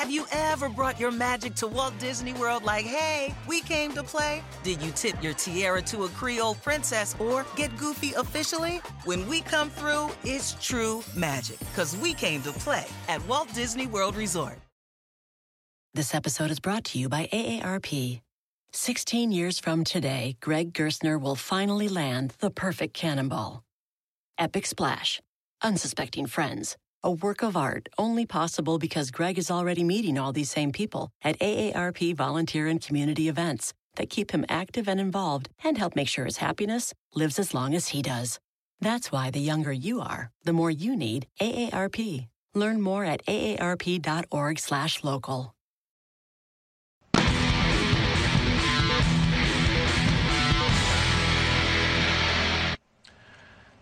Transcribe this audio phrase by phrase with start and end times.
[0.00, 4.02] Have you ever brought your magic to Walt Disney World like, hey, we came to
[4.02, 4.42] play?
[4.62, 8.80] Did you tip your tiara to a Creole princess or get goofy officially?
[9.04, 13.86] When we come through, it's true magic, because we came to play at Walt Disney
[13.86, 14.58] World Resort.
[15.92, 18.22] This episode is brought to you by AARP.
[18.72, 23.64] 16 years from today, Greg Gerstner will finally land the perfect cannonball.
[24.38, 25.20] Epic Splash.
[25.62, 26.78] Unsuspecting Friends.
[27.02, 31.08] A work of art only possible because Greg is already meeting all these same people
[31.24, 36.08] at AARP volunteer and community events that keep him active and involved and help make
[36.08, 38.38] sure his happiness lives as long as he does.
[38.82, 42.28] That's why the younger you are, the more you need AARP.
[42.54, 45.54] Learn more at aarp.org/local.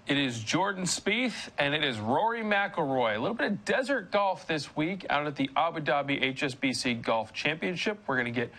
[0.09, 3.17] It is Jordan Spieth and it is Rory McIlroy.
[3.17, 7.35] A little bit of desert golf this week out at the Abu Dhabi HSBC Golf
[7.35, 7.99] Championship.
[8.07, 8.51] We're going to get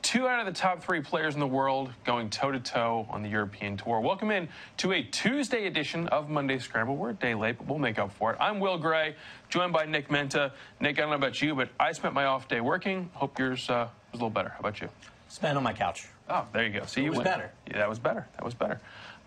[0.00, 3.22] two out of the top three players in the world going toe to toe on
[3.22, 4.00] the European Tour.
[4.00, 6.96] Welcome in to a Tuesday edition of Monday Scramble.
[6.96, 8.38] We're a day late, but we'll make up for it.
[8.40, 9.14] I'm Will Gray,
[9.50, 10.52] joined by Nick Menta.
[10.80, 13.10] Nick, I don't know about you, but I spent my off day working.
[13.12, 14.48] Hope yours uh, was a little better.
[14.48, 14.88] How about you?
[15.28, 16.06] Spent on my couch.
[16.30, 16.86] Oh, there you go.
[16.86, 17.28] See, you was went.
[17.28, 17.50] better.
[17.66, 18.26] Yeah, that was better.
[18.36, 18.80] That was better.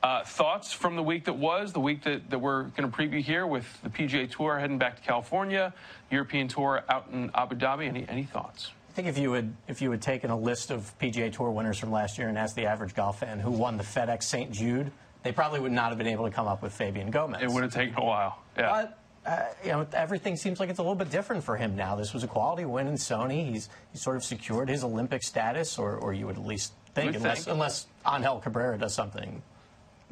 [0.03, 3.19] Uh, thoughts from the week that was, the week that, that we're going to preview
[3.19, 5.73] here with the PGA Tour heading back to California,
[6.11, 7.87] European Tour out in Abu Dhabi.
[7.87, 8.71] Any, any thoughts?
[8.89, 11.79] I think if you would if you had taken a list of PGA Tour winners
[11.79, 14.51] from last year and asked the average golf fan who won the FedEx St.
[14.51, 14.91] Jude,
[15.23, 17.41] they probably would not have been able to come up with Fabian Gomez.
[17.41, 18.39] It would have taken a while.
[18.55, 18.69] Yeah.
[18.69, 21.95] But uh, you know, everything seems like it's a little bit different for him now.
[21.95, 23.49] This was a quality win in Sony.
[23.49, 27.15] He's he's sort of secured his Olympic status, or, or you would at least think,
[27.15, 27.53] unless think.
[27.53, 29.41] unless Angel Cabrera does something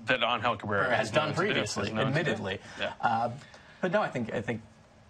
[0.08, 1.98] that Angel Cabrera or has done known to do, previously, do.
[1.98, 2.60] admittedly.
[2.80, 2.94] Yeah.
[3.02, 3.30] Uh,
[3.82, 4.62] but no, I think I think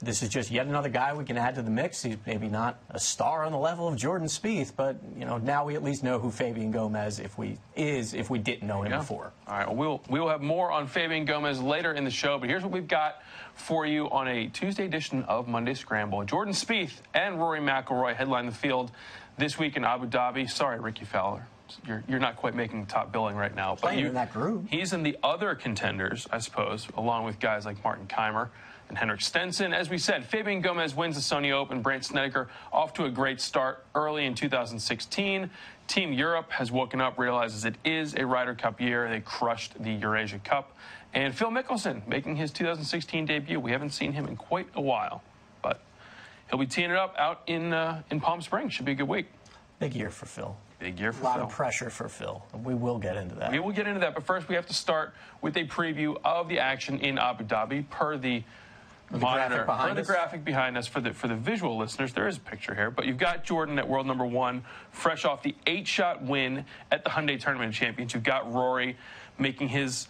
[0.02, 2.04] this is just yet another guy we can add to the mix.
[2.04, 5.66] He's maybe not a star on the level of Jordan Spieth, but you know now
[5.66, 8.92] we at least know who Fabian Gomez if we is if we didn't know him
[8.92, 8.98] Yeah.
[9.00, 9.32] before.
[9.48, 9.68] All right.
[9.68, 12.72] Well, we'll we'll have more on Fabian Gomez later in the show, but here's what
[12.74, 13.22] we've got
[13.54, 16.24] for you on a Tuesday edition of Monday Scramble.
[16.26, 18.92] Jordan Spieth and Rory McIlroy headline the field
[19.38, 20.50] this week in Abu Dhabi.
[20.50, 21.48] Sorry, Rickie Fowler.
[21.88, 23.76] You're, you're not quite making top billing right now.
[23.76, 24.68] Playing you, in that group.
[24.70, 28.50] He's in the other contenders, I suppose, along with guys like Martin Kaymer
[28.88, 29.74] and Henrik Stenson.
[29.74, 31.82] As we said, Fabian Gomez wins the Sony Open.
[31.82, 35.50] Brandt Snedeker off to a great start early in 2016.
[35.88, 39.10] Team Europe has woken up, realizes it is a Ryder Cup year.
[39.10, 40.76] They crushed the Eurasia Cup.
[41.14, 43.60] And Phil Mickelson making his 2016 debut.
[43.60, 45.35] We haven't seen him in quite a while, but
[46.50, 48.74] he'll be teeing it up out in uh, in Palm Springs.
[48.74, 49.28] Should be a good week.
[49.80, 50.56] Big year for Phil.
[50.80, 51.28] Big year for Phil.
[51.28, 51.48] A lot Phil.
[51.48, 52.44] of pressure for Phil.
[52.64, 53.52] We will get into that.
[53.52, 56.48] We will get into that, but first we have to start with a preview of
[56.48, 58.44] the action in Abu Dhabi per the,
[59.12, 60.08] monitor, graphic behind per the us?
[60.08, 62.14] graphic behind us for the for the visual listeners.
[62.14, 65.44] There is a picture here, but you've got Jordan at world number one, fresh off
[65.44, 68.14] the eight-shot win at the Hyundai Tournament Champions.
[68.14, 68.98] You've got Rory
[69.38, 70.08] making his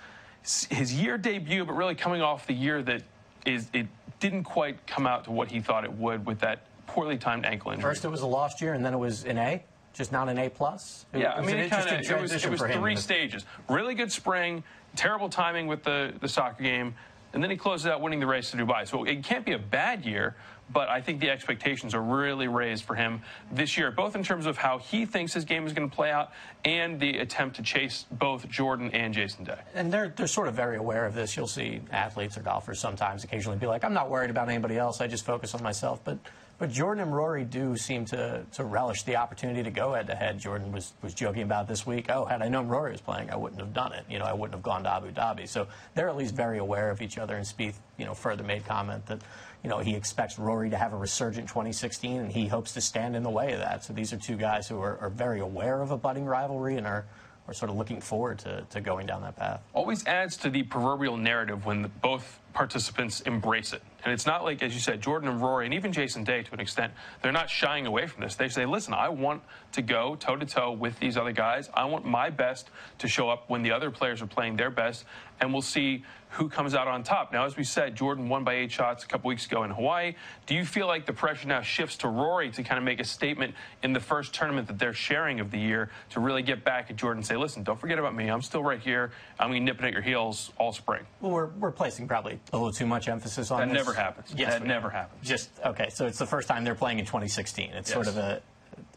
[0.69, 3.01] his year debut, but really coming off the year that
[3.45, 3.87] is it
[4.19, 7.71] didn't quite come out to what he thought it would with that poorly timed ankle
[7.71, 7.89] injury.
[7.91, 10.37] First it was a lost year, and then it was an A, just not an
[10.37, 11.05] A plus.
[11.13, 12.95] It Yeah, I was mean, an it kind interesting of it was, it was three
[12.95, 13.45] stages.
[13.69, 14.63] Really good spring,
[14.95, 16.95] terrible timing with the, the soccer game,
[17.33, 18.87] and then he closes out winning the race to Dubai.
[18.87, 20.35] So it can't be a bad year,
[20.71, 23.21] but I think the expectations are really raised for him
[23.51, 26.11] this year, both in terms of how he thinks his game is going to play
[26.11, 26.31] out
[26.63, 29.59] and the attempt to chase both Jordan and Jason Day.
[29.73, 31.37] and they're they're sort of very aware of this.
[31.37, 35.01] You'll see athletes or golfers sometimes occasionally be like, "I'm not worried about anybody else.
[35.01, 36.17] I just focus on myself." But
[36.57, 40.15] but Jordan and Rory do seem to to relish the opportunity to go head to
[40.15, 40.39] head.
[40.39, 42.09] Jordan was was joking about this week.
[42.09, 44.05] Oh, had I known Rory was playing, I wouldn't have done it.
[44.09, 45.47] You know, I wouldn't have gone to Abu Dhabi.
[45.47, 47.35] So they're at least very aware of each other.
[47.35, 49.21] And Spieth, you know, further made comment that.
[49.63, 53.15] You know, he expects Rory to have a resurgent 2016, and he hopes to stand
[53.15, 53.83] in the way of that.
[53.83, 56.85] So these are two guys who are, are very aware of a budding rivalry and
[56.85, 57.03] are,
[57.47, 59.63] are sort of looking forward to, to going down that path.
[59.73, 63.81] always adds to the proverbial narrative when the, both participants embrace it.
[64.05, 66.53] And it's not like, as you said, Jordan and Rory, and even Jason Day to
[66.53, 66.93] an extent,
[67.23, 68.35] they're not shying away from this.
[68.35, 69.41] They say, listen, I want
[69.71, 71.71] to go toe to toe with these other guys.
[71.73, 72.69] I want my best
[72.99, 75.05] to show up when the other players are playing their best,
[75.41, 77.31] and we'll see who comes out on top.
[77.31, 80.15] Now, as we said, Jordan won by eight shots a couple weeks ago in Hawaii.
[80.45, 83.05] Do you feel like the pressure now shifts to Rory to kind of make a
[83.05, 86.89] statement in the first tournament that they're sharing of the year to really get back
[86.91, 88.27] at Jordan and say, listen, don't forget about me.
[88.29, 89.11] I'm still right here.
[89.39, 91.05] I'm going to nip it at your heels all spring.
[91.21, 93.75] Well, we're, we're placing probably a little too much emphasis on That this.
[93.75, 94.33] never happens.
[94.35, 95.25] Yes, That never happens.
[95.27, 95.89] Just okay.
[95.89, 97.71] So it's the first time they're playing in 2016.
[97.71, 98.41] It's sort of a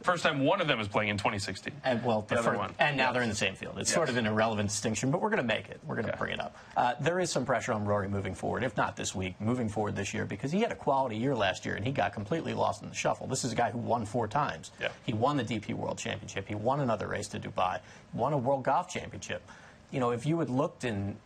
[0.09, 1.71] First time one of them is playing in 2016.
[1.85, 2.75] And well, the other first, one.
[2.79, 3.79] and now they're in the same field.
[3.79, 5.81] It's sort of an irrelevant distinction, but we're going to make it.
[5.87, 6.19] We're going to Okay.
[6.19, 6.57] bring it up.
[6.79, 9.97] Uh, there is some pressure on Rory moving forward, if not this week, moving forward
[9.97, 12.83] this year, because he had a quality year last year and he got completely lost
[12.83, 13.27] in the shuffle.
[13.27, 14.71] This is a guy who won four times.
[14.81, 14.89] Yeah.
[15.05, 16.49] He won the DP World Championship.
[16.49, 17.81] He won another race to Dubai.
[18.15, 19.43] Won a World Golf Championship.
[19.91, 21.17] You know, if you had looked in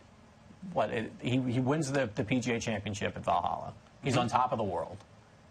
[0.73, 3.75] what it, he, he wins the, the PGA Championship at Valhalla.
[4.02, 4.96] He's on top of the world.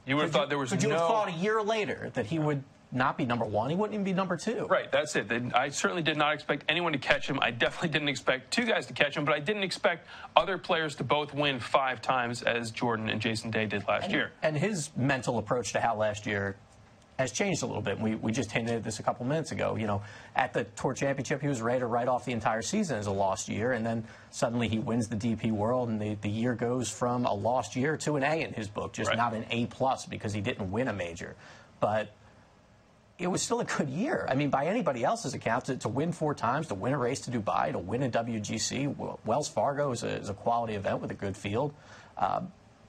[0.05, 0.95] You would have thought there was could you no.
[0.97, 3.69] have thought a year later that he would not be number one?
[3.69, 4.65] He wouldn't even be number two.
[4.69, 5.31] Right, that's it.
[5.55, 7.39] I certainly did not expect anyone to catch him.
[7.41, 10.95] I definitely didn't expect two guys to catch him, but I didn't expect other players
[10.95, 14.31] to both win five times as Jordan and Jason Day did last year.
[14.43, 16.57] And his mental approach to how last year
[17.19, 17.99] has changed a little bit.
[17.99, 19.75] We, we just hinted at this a couple minutes ago.
[19.75, 20.01] You know,
[20.35, 23.11] at the Tour Championship, he was ready to write off the entire season as a
[23.11, 26.89] lost year, and then suddenly he wins the DP World, and the, the year goes
[26.89, 29.17] from a lost year to an A in his book, just Right.
[29.17, 31.35] not an A plus because he didn't win a major.
[31.79, 32.11] But
[33.21, 34.25] it was still a good year.
[34.29, 37.21] I mean, by anybody else's account, to, to win four times, to win a race
[37.21, 38.95] to Dubai, to win a WGC,
[39.25, 41.73] Wells Fargo is a, is a quality event with a good field.
[42.17, 42.41] Uh,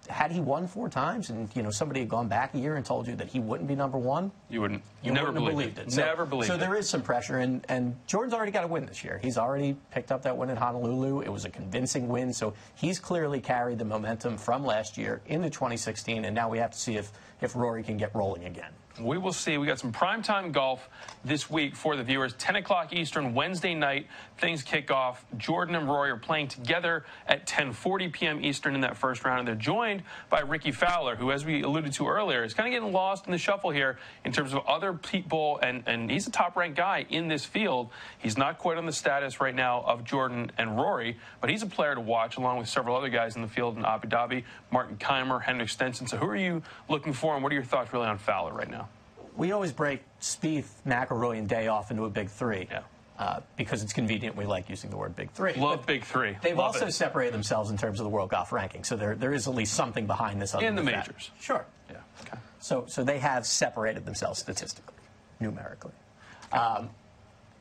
[0.08, 2.84] had he won four times, and you know somebody had gone back a year and
[2.84, 4.82] told you that he wouldn't be number one, You wouldn't.
[5.00, 5.94] you never wouldn't have believed, believed it.
[5.94, 6.58] So, never believed So it.
[6.58, 9.20] there is some pressure, and, and Jordan's already got a win this year.
[9.23, 11.20] He's already picked up that win in Honolulu.
[11.20, 15.49] It was a convincing win, so he's clearly carried the momentum from last year into
[15.50, 18.73] 2016, and now we have to see if, if Rory can get rolling again.
[19.00, 19.56] We will see.
[19.56, 20.88] We got some primetime golf
[21.24, 22.34] this week for the viewers.
[22.34, 24.06] 10 o'clock Eastern, Wednesday night.
[24.36, 25.24] Things kick off.
[25.38, 28.44] Jordan and Roy are playing together at 10:40 p.m.
[28.44, 31.92] Eastern in that first round, and they're joined by Rickie Fowler, who, as we alluded
[31.94, 34.92] to earlier, is kind of getting lost in the shuffle here in terms of other
[34.92, 37.90] people, and and he's a top-ranked guy in this field.
[38.18, 41.66] He's not quite on the status right now of Jordan and Rory, but he's a
[41.66, 44.44] player to watch along with several other guys in the field in Abu Dhabi.
[44.70, 46.06] Martin Kaymer, Henrik Stenson.
[46.06, 48.70] So, who are you looking for, and what are your thoughts really on Fowler right
[48.70, 48.81] now?
[49.37, 52.69] We always break Spieth, McIlroy, and Day off into a big three.
[52.70, 52.82] Yeah.
[53.19, 55.52] Uh, because it's convenient, we like using the word big three.
[55.55, 56.37] Love But big three.
[56.43, 56.93] They've Love also it.
[56.93, 59.75] separated themselves in terms of the world golf ranking, so there there is at least
[59.75, 60.55] something behind this.
[60.55, 61.06] Other In the than that.
[61.08, 61.31] majors.
[61.40, 61.64] sure.
[61.90, 61.99] Yeah.
[62.23, 62.38] Okay.
[62.58, 64.94] So so they have separated themselves statistically,
[65.40, 65.93] numerically.
[66.52, 66.90] Um,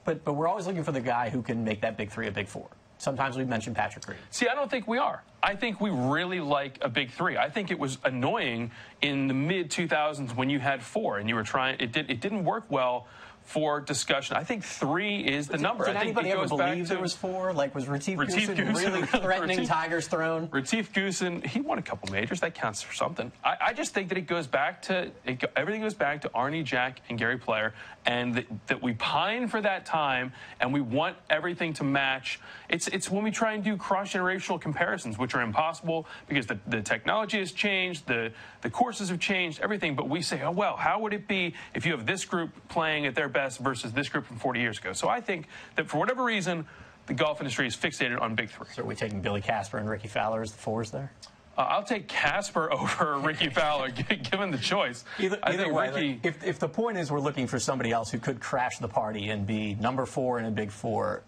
[0.03, 2.31] but but we're always looking for the guy who can make that big three a
[2.31, 2.67] big four.
[3.01, 4.19] Sometimes we mention Patrick Reed.
[4.29, 5.23] See, I don't think we are.
[5.41, 7.35] I think we really like a big three.
[7.35, 8.69] I think it was annoying
[9.01, 11.79] in the mid 2000s when you had four and you were trying.
[11.79, 12.11] It did.
[12.11, 13.07] It didn't work well
[13.43, 14.37] for discussion.
[14.37, 15.85] I think three is the number.
[15.85, 17.53] Did I think anybody ever believe there was four?
[17.53, 20.47] Like was Retief, Retief Goosen Goosen really threatening Retief- Tiger's throne?
[20.51, 22.39] Retief Goosen, he won a couple majors.
[22.39, 23.31] That counts for something.
[23.43, 26.63] I, I just think that it goes back to it, everything goes back to Arnie,
[26.63, 27.73] Jack, and Gary Player,
[28.05, 32.39] and that, that we pine for that time, and we want everything to match.
[32.69, 36.59] It's it's when we try and do cross generational comparisons, which are impossible because the,
[36.67, 39.95] the technology has changed, the the courses have changed, everything.
[39.95, 43.05] But we say, oh well, how would it be if you have this group playing
[43.05, 44.93] at their best versus this group from 40 years ago?
[44.93, 46.65] So I think that for whatever reason.
[47.07, 48.67] The golf industry is fixated on big three.
[48.73, 51.11] So are we taking Billy Casper and Rickie Fowler as the fours there?
[51.57, 55.03] Uh, I'll take Casper over Rickie Fowler, given the choice.
[55.19, 56.07] Either, I either think way, Rickie.
[56.13, 58.87] like, if, if the point is we're looking for somebody else who could crash the
[58.87, 61.23] party and be number four in a big four,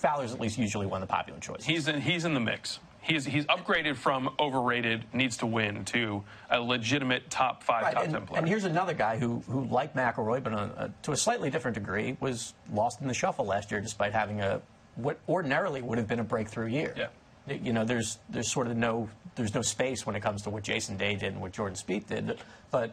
[0.00, 1.66] Fowler's at least usually one of the popular choices.
[1.66, 2.78] he's in, he's in the mix.
[3.02, 8.04] He's he's upgraded from overrated needs to win to a legitimate top five, Right, top
[8.04, 8.38] and, ten player.
[8.40, 11.76] and here's another guy who, who like McIlroy, but on, a, to a slightly different
[11.76, 14.60] degree, was lost in the shuffle last year, despite having a
[14.96, 16.94] what ordinarily would have been a breakthrough year.
[16.96, 17.08] Yeah.
[17.62, 20.62] You know, there's there's sort of no there's no space when it comes to what
[20.62, 22.38] Jason Day did and what Jordan Spieth did,
[22.70, 22.92] but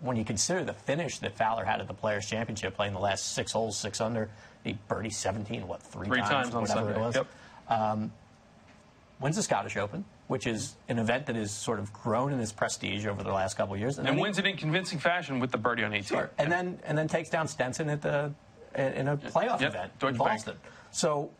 [0.00, 3.32] when you consider the finish that Fowler had at the Players Championship, playing the last
[3.34, 4.28] six holes, six under,
[4.62, 6.96] he birdied 17, what three, Three times on whatever Sunday.
[6.96, 7.14] it was.
[7.16, 7.26] Yep.
[7.68, 8.12] Um,
[9.20, 12.52] wins the Scottish Open, which is an event that has sort of grown in its
[12.52, 15.50] prestige over the last couple of years, And he- wins it in convincing fashion with
[15.50, 16.02] the birdie on 18.
[16.04, 16.30] Sure.
[16.38, 18.32] And then and then takes down Stenson at the
[18.74, 19.70] in a playoff Yep.
[19.70, 20.30] event Deutsche in Bank.
[20.30, 20.56] Boston.
[20.90, 21.30] So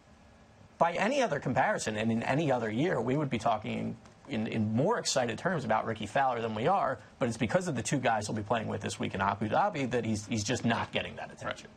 [0.78, 3.96] by any other comparison and in any other year, we would be talking
[4.28, 7.76] in, in more excited terms about Rickie Fowler than we are, but it's because of
[7.76, 10.44] the two guys he'll be playing with this week in Abu Dhabi that he's he's
[10.44, 11.68] just not getting that attention.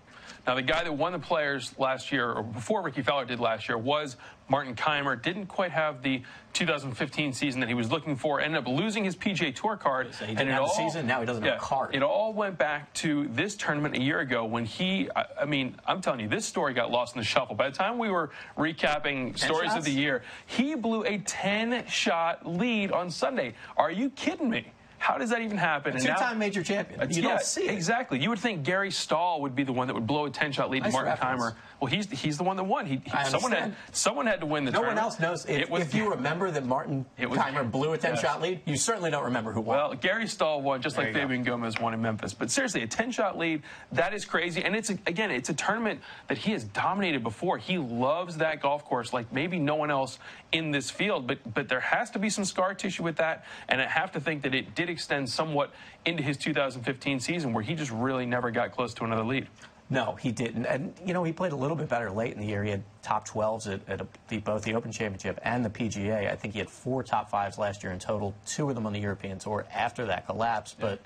[0.48, 3.68] Now, the guy that won the Players last year, or before Rickie Fowler did last
[3.68, 4.16] year, was
[4.48, 5.22] Martin Kaymer.
[5.22, 6.22] Didn't quite have the
[6.54, 8.40] 2015 season that he was looking for.
[8.40, 10.14] Ended up losing his PGA Tour card.
[10.14, 11.94] So he didn't and have all- season, now he doesn't have a card.
[11.94, 15.10] It all went back to this tournament a year ago when he.
[15.14, 17.58] I, I mean, I'm telling you, this story got lost in the shuffle.
[17.58, 22.48] By the time we were recapping stories of the year, he blew a 10 shot
[22.48, 23.54] lead on Sunday.
[23.76, 24.72] Are you kidding me?
[25.08, 25.96] How does that even happen?
[25.96, 27.00] A two-time major champion.
[27.10, 27.72] You yeah, don't see it.
[27.74, 28.20] exactly.
[28.20, 30.70] You would think Gary Stal would be the one that would blow a ten shot
[30.70, 31.42] lead Nice to Martin reference.
[31.44, 31.56] Kaymer.
[31.80, 32.86] Well, he's he's the one that won.
[32.86, 33.96] He, he- I someone had understand.
[33.96, 35.46] someone had to win the No one else knows.
[35.46, 38.22] If, It was- if you remember that Martin It was- Kaymer blew a 10 Yes.
[38.22, 39.78] shot lead, you certainly don't remember who won.
[39.78, 41.28] Well, Gary Stal won just There like you go.
[41.28, 42.34] Fabian Gomez won in Memphis.
[42.34, 43.62] But seriously, a 10 shot lead,
[43.94, 44.62] that is crazy.
[44.66, 47.58] And it's, a, again, it's a tournament that he has dominated before.
[47.58, 50.20] He loves that golf course like maybe no one else
[50.52, 51.28] in this field.
[51.28, 53.46] But, but there has to be some scar tissue with that.
[53.70, 55.72] And I have to think that it did extend somewhat
[56.06, 59.48] into his 2015 season where he just really never got close to another lead.
[59.92, 60.66] No, he didn't.
[60.66, 62.64] And, you know, he played a little bit better late in the year.
[62.64, 66.30] He had top 12s at, at a, the, both the Open Championship and the PGA.
[66.30, 68.92] I think he had four top fives last year in total, two of them on
[68.92, 70.76] the European Tour after that collapse.
[70.78, 71.00] But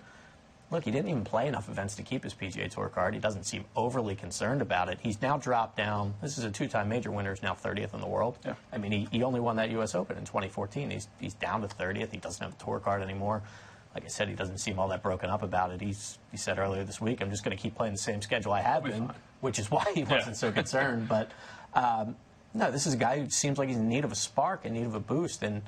[0.71, 3.13] look, he didn't even play enough events to keep his PGA Tour card.
[3.13, 4.97] He doesn't seem overly concerned about it.
[5.03, 6.15] He's now dropped down.
[6.21, 8.39] This is a two time major winner, he's now 30th in the world.
[8.43, 8.55] Yeah.
[8.71, 9.93] I mean, he, he only won that U.S.
[9.93, 10.89] Open in 2014.
[10.89, 12.11] He's, he's down to 30th.
[12.11, 13.43] He doesn't have a tour card anymore.
[13.93, 15.81] Like I said, he doesn't seem all that broken up about it.
[15.81, 18.53] He's, he said earlier this week, I'm just going to keep playing the same schedule
[18.53, 21.09] I have been, which is why he wasn't so concerned.
[21.09, 21.31] But
[21.73, 22.15] um,
[22.53, 24.73] no, this is a guy who seems like he's in need of a spark, in
[24.73, 25.43] need of a boost.
[25.43, 25.61] And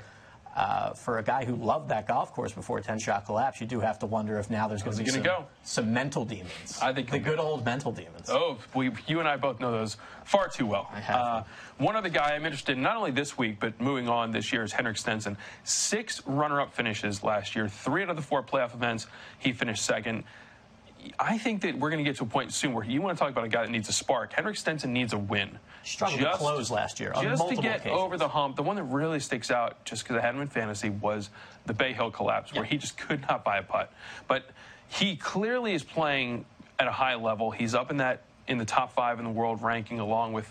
[0.56, 3.66] uh, for a guy who loved that golf course before a 10 shot collapse, you
[3.66, 5.46] do have to wonder if now there's going to be some, go?
[5.64, 6.78] some mental demons.
[6.82, 8.30] I think the good old mental demons.
[8.30, 10.88] Oh, we, you and I both know those far too well.
[10.94, 11.44] I have Uh,
[11.80, 14.64] one other guy I'm interested in, not only this week, but moving on this year,
[14.64, 15.38] is Henrik Stenson.
[15.64, 19.08] Six runner up finishes last year, three out of the four playoff events,
[19.40, 20.24] he finished second.
[21.20, 23.22] I think that we're going to get to a point soon where you want to
[23.22, 24.34] talk about a guy that needs a spark.
[24.34, 25.58] Henrik Stenson needs a win.
[25.84, 28.00] Struggled to close last year on Just to get occasions.
[28.00, 28.56] over the hump.
[28.56, 31.30] The one that really sticks out, just because I had him in fantasy, was
[31.66, 33.92] the Bay Hill collapse, where he just could not buy a putt.
[34.28, 34.50] But
[34.88, 36.46] he clearly is playing
[36.80, 37.52] at a high level.
[37.52, 40.50] He's up in that in the top five in the world ranking, along with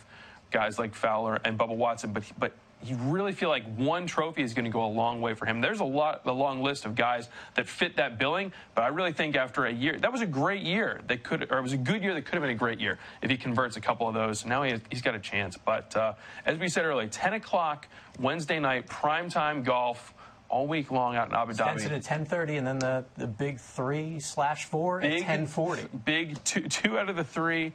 [0.50, 2.12] guys like Fowler and Bubba Watson.
[2.12, 2.52] But but
[2.84, 5.60] you really feel like one trophy is going to go a long way for him.
[5.60, 8.52] There's a lot, a long list of guys that fit that billing.
[8.74, 11.00] But I really think after a year, that was a great year.
[11.06, 12.98] That could, or it was a good year that could have been a great year
[13.22, 14.44] if he converts a couple of those.
[14.44, 15.56] Now he has, he's got a chance.
[15.56, 17.86] But uh, as we said earlier, 10 o'clock
[18.18, 20.14] Wednesday night, primetime golf.
[20.48, 21.80] All week long out in Abu Dhabi.
[21.80, 26.04] Stenson at 10:30, and then the, the big three slash four at 10:40.
[26.04, 27.72] Big two, two out of the three.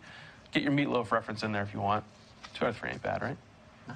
[0.51, 2.03] Get your meatloaf reference in there if you want.
[2.53, 3.37] Two out of three ain't bad, right?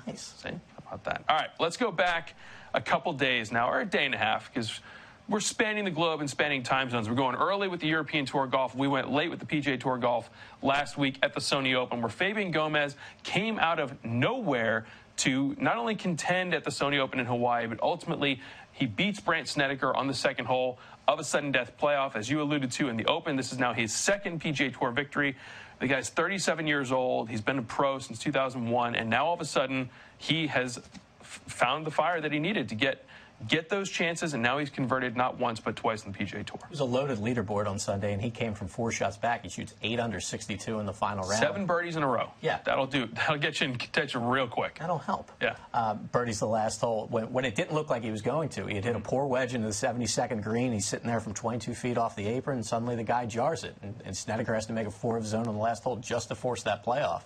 [0.07, 0.33] Nice.
[0.41, 0.49] See?
[0.91, 1.23] About that?
[1.29, 2.35] All right, let's go back
[2.73, 4.81] a couple days now, or a day and a half, because
[5.29, 7.07] we're spanning the globe and spanning time zones.
[7.07, 8.75] We're going early with the European Tour Golf.
[8.75, 10.29] We went late with the PGA Tour Golf
[10.61, 14.85] last week at the Sony Open, where Fabian Gomez came out of nowhere
[15.17, 18.41] to not only contend at the Sony Open in Hawaii, but ultimately
[18.73, 22.17] he beats Brandt Snedeker on the second hole of a sudden death playoff.
[22.17, 25.37] As you alluded to in the Open, this is now his second PGA Tour victory.
[25.81, 27.27] The guy's 37 years old.
[27.27, 30.79] He's been a pro since 2001, and now all of a sudden he has
[31.21, 33.03] found the fire that he needed to get
[33.47, 36.59] get those chances, and now he's converted not once but twice in the PGA Tour.
[36.63, 39.43] It was a loaded leaderboard on Sunday, and he came from four shots back.
[39.43, 41.41] He shoots eight under 62 in the final round.
[41.41, 42.31] Seven birdies in a row.
[42.41, 42.59] Yeah.
[42.63, 43.07] that'll do.
[43.07, 44.79] That'll get you in contention real quick.
[44.79, 45.31] That'll help.
[45.41, 45.55] Yeah.
[45.73, 47.07] Um, Birdie's the last hole.
[47.09, 49.25] When, when it didn't look like he was going to, he had hit a poor
[49.25, 50.71] wedge into the 72nd green.
[50.73, 53.75] He's sitting there from 22 feet off the apron, and suddenly the guy jars it.
[53.81, 55.97] And, and Snedeker has to make a four of his own on the last hole
[55.97, 57.21] just to force that playoff.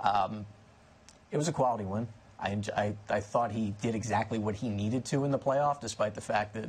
[0.00, 0.46] Um,
[1.30, 2.08] it was a quality win.
[2.38, 6.14] I, I, I thought he did exactly what he needed to in the playoff, despite
[6.14, 6.68] the fact that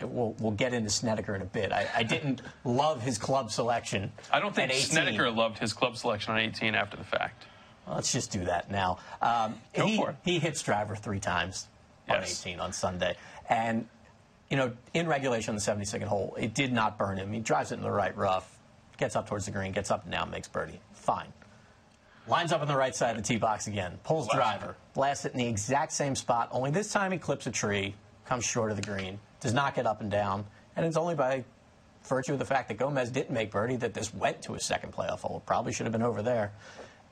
[0.00, 1.72] we'll, we'll get into Snedeker in a bit.
[1.72, 4.12] I, I didn't love his club selection.
[4.32, 7.46] I don't think Snedeker loved his club selection on 18 after the fact.
[7.86, 8.98] Well, let's just do that now.
[9.20, 10.16] Um, Go he, for it.
[10.24, 11.66] he hits driver three times
[12.08, 12.46] on Yes.
[12.46, 13.16] 18 on Sunday.
[13.48, 13.88] And,
[14.50, 17.32] you know, in regulation on the 72nd hole, it did not burn him.
[17.32, 18.56] He drives it in the right rough,
[18.98, 20.78] gets up towards the green, gets up and down, makes birdie.
[20.92, 21.32] Fine.
[22.28, 25.32] Lines up on the right side of the tee box again, pulls driver, blasts it
[25.32, 27.94] in the exact same spot, only this time he clips a tree,
[28.26, 30.44] comes short of the green, does not get up and down,
[30.76, 31.44] and it's only by
[32.04, 34.92] virtue of the fact that Gomez didn't make birdie that this went to a second
[34.92, 35.42] playoff hole.
[35.46, 36.52] Probably should have been over there.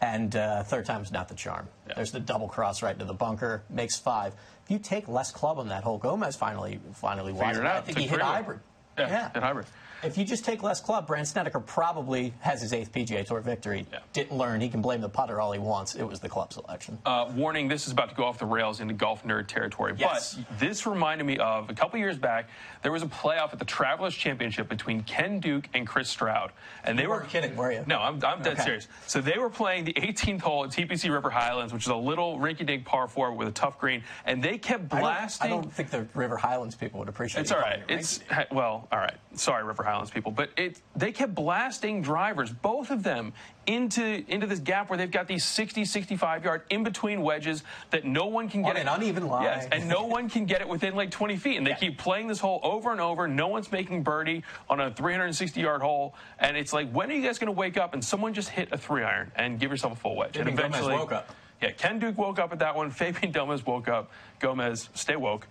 [0.00, 1.68] And uh, third time's not the charm.
[1.86, 1.94] Yeah.
[1.96, 4.32] There's the double cross right into the bunker, makes five.
[4.64, 7.54] If you take less club on that hole, Gomez finally finally won.
[7.66, 8.32] I think he hit three of it.
[8.32, 8.60] hybrid.
[8.96, 9.66] Yeah, hit hybrid.
[10.02, 13.86] If you just take less club, Brandt Snedeker probably has his eighth PGA Tour victory.
[13.92, 13.98] Yeah.
[14.12, 14.60] Didn't learn.
[14.60, 15.94] He can blame the putter all he wants.
[15.94, 16.98] It was the club selection.
[17.04, 19.94] Uh, warning, this is about to go off the rails into golf nerd territory.
[19.98, 20.34] Yes.
[20.48, 22.48] But this reminded me of a couple years back,
[22.82, 26.52] there was a playoff at the Travelers Championship between Ken Duke and Chris Stroud.
[26.84, 27.84] And they You were kidding, were you?
[27.86, 28.62] No, I'm, I'm dead Okay.
[28.62, 28.88] serious.
[29.06, 32.38] So they were playing the 18th hole at TPC River Highlands, which is a little
[32.38, 34.02] rinky dink par four with a tough green.
[34.24, 35.46] And they kept I don't- blasting.
[35.46, 37.80] I don't, think the River Highlands people would appreciate It's you all right.
[37.80, 38.52] it It's rinky-dink.
[38.52, 39.14] well, all right.
[39.34, 43.32] Sorry, River Highlands people, but it they kept blasting drivers, both of them,
[43.66, 48.04] into into this gap where they've got these 60, 65 yard in between wedges that
[48.04, 48.80] no one can get On it.
[48.80, 49.44] an uneven line.
[49.44, 51.56] Yes, and no one can get it within like 20 feet.
[51.56, 53.26] And they keep playing this hole over and over.
[53.28, 56.14] No one's making birdie on a 360 yard hole.
[56.38, 58.68] And it's like, when are you guys going to wake up and someone just hit
[58.72, 60.32] a three iron and give yourself a full wedge?
[60.32, 61.34] Jimmy and eventually, woke up.
[61.62, 62.90] Yeah, Ken Duke woke up at that one.
[63.00, 64.10] Fabian Gomez woke up.
[64.38, 65.46] Gomez, stay woke.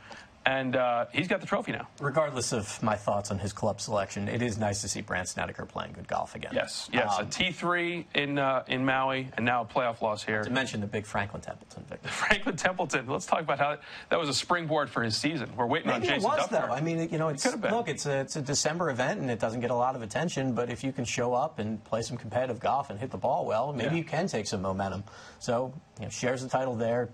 [0.50, 1.88] And uh, he's got the trophy now.
[2.02, 5.64] Regardless of my thoughts on his club selection, it is nice to see Brandt Snedeker
[5.64, 6.50] playing good golf again.
[6.56, 7.20] Yes, yes.
[7.20, 10.42] Um, a T3 in uh, in Maui, and now a playoff loss here.
[10.42, 12.10] to mention the big Franklin Templeton victory.
[12.28, 13.06] Franklin Templeton.
[13.06, 13.78] Let's talk about how
[14.10, 15.52] that was a springboard for his season.
[15.56, 16.50] We're waiting Maybe on it Jason was Dufner.
[16.68, 16.74] though.
[16.74, 19.38] I mean, you know, it's could've look, it's a, it's a December event and it
[19.40, 20.54] doesn't get a lot of attention.
[20.54, 23.46] But if you can show up and play some competitive golf and hit the ball
[23.46, 23.98] well, maybe Yeah.
[23.98, 25.04] you can take some momentum.
[25.38, 27.10] So, you know, shares the title there,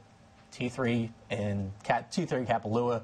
[0.53, 3.03] T3 in Cat T3 Kapalua,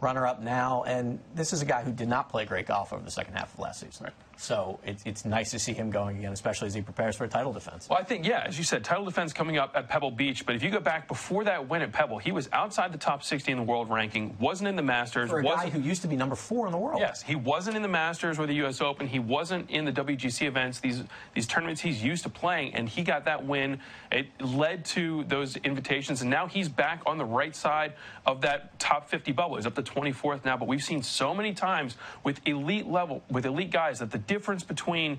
[0.00, 3.02] runner up now, and this is a guy who did not play great golf over
[3.02, 4.04] the second half of last season.
[4.04, 4.14] Right.
[4.36, 7.28] So it's it's nice to see him going again, especially as he prepares for a
[7.28, 7.88] title defense.
[7.88, 10.44] Well, I think, yeah, as you said, title defense coming up at Pebble Beach.
[10.44, 13.22] But if you go back before that win at Pebble, he was outside the top
[13.22, 15.30] 60 in the world ranking, wasn't in the Masters.
[15.30, 17.00] For a guy who used to be number four in the world.
[17.00, 18.80] Yes, he wasn't in the Masters or the U.S.
[18.80, 19.06] Open.
[19.06, 21.02] He wasn't in the WGC events, these
[21.34, 23.80] these tournaments he's used to playing, and he got that win.
[24.10, 27.94] It led to those invitations, and now he's back on the right side
[28.26, 29.56] of that top 50 bubble.
[29.56, 33.46] He's up to 24th now, but we've seen so many times with elite level, with
[33.46, 35.18] elite guys, that the difference between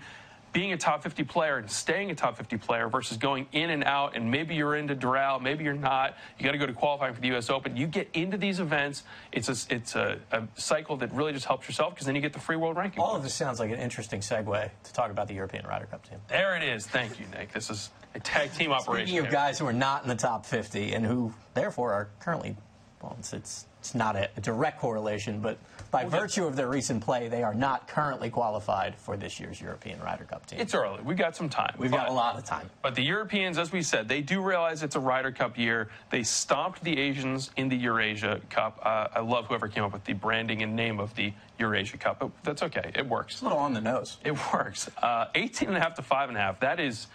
[0.55, 3.83] being a top 50 player and staying a top 50 player versus going in and
[3.83, 6.15] out, and maybe you're into Doral, maybe you're not.
[6.39, 7.49] You got to go to qualifying for the U.S.
[7.49, 7.75] Open.
[7.75, 11.67] You get into these events, it's a, it's a, a cycle that really just helps
[11.67, 13.01] yourself because then you get the free world ranking.
[13.01, 16.07] All of this sounds like an interesting segue to talk about the European Ryder Cup
[16.09, 16.19] team.
[16.29, 16.87] There it is.
[16.87, 17.51] Thank you, Nick.
[17.51, 19.07] This is a tag team operation.
[19.07, 19.31] Speaking of here.
[19.33, 22.55] guys who are not in the top 50 and who, therefore, are currently,
[23.03, 25.57] well, it's, it's, it's not a, direct correlation, but
[25.95, 29.99] by virtue of their recent play, they are not currently qualified for this year's European
[30.01, 30.59] Ryder Cup team.
[30.59, 31.01] It's early.
[31.01, 31.73] We've got some time.
[31.77, 32.69] We've got a lot of time.
[32.81, 35.87] But the Europeans, as we said, they do realize it's a Ryder Cup year.
[36.09, 38.79] They stomped the Asians in the Eurasia Cup.
[38.83, 42.19] Uh, I love whoever came up with the branding and name of the Eurasia Cup.
[42.19, 42.91] But that's okay.
[42.93, 43.35] It works.
[43.35, 44.17] It's A little on the nose.
[44.25, 44.89] It works.
[45.01, 46.59] Uh, 18 and a half to five and a half.
[46.59, 47.07] That is,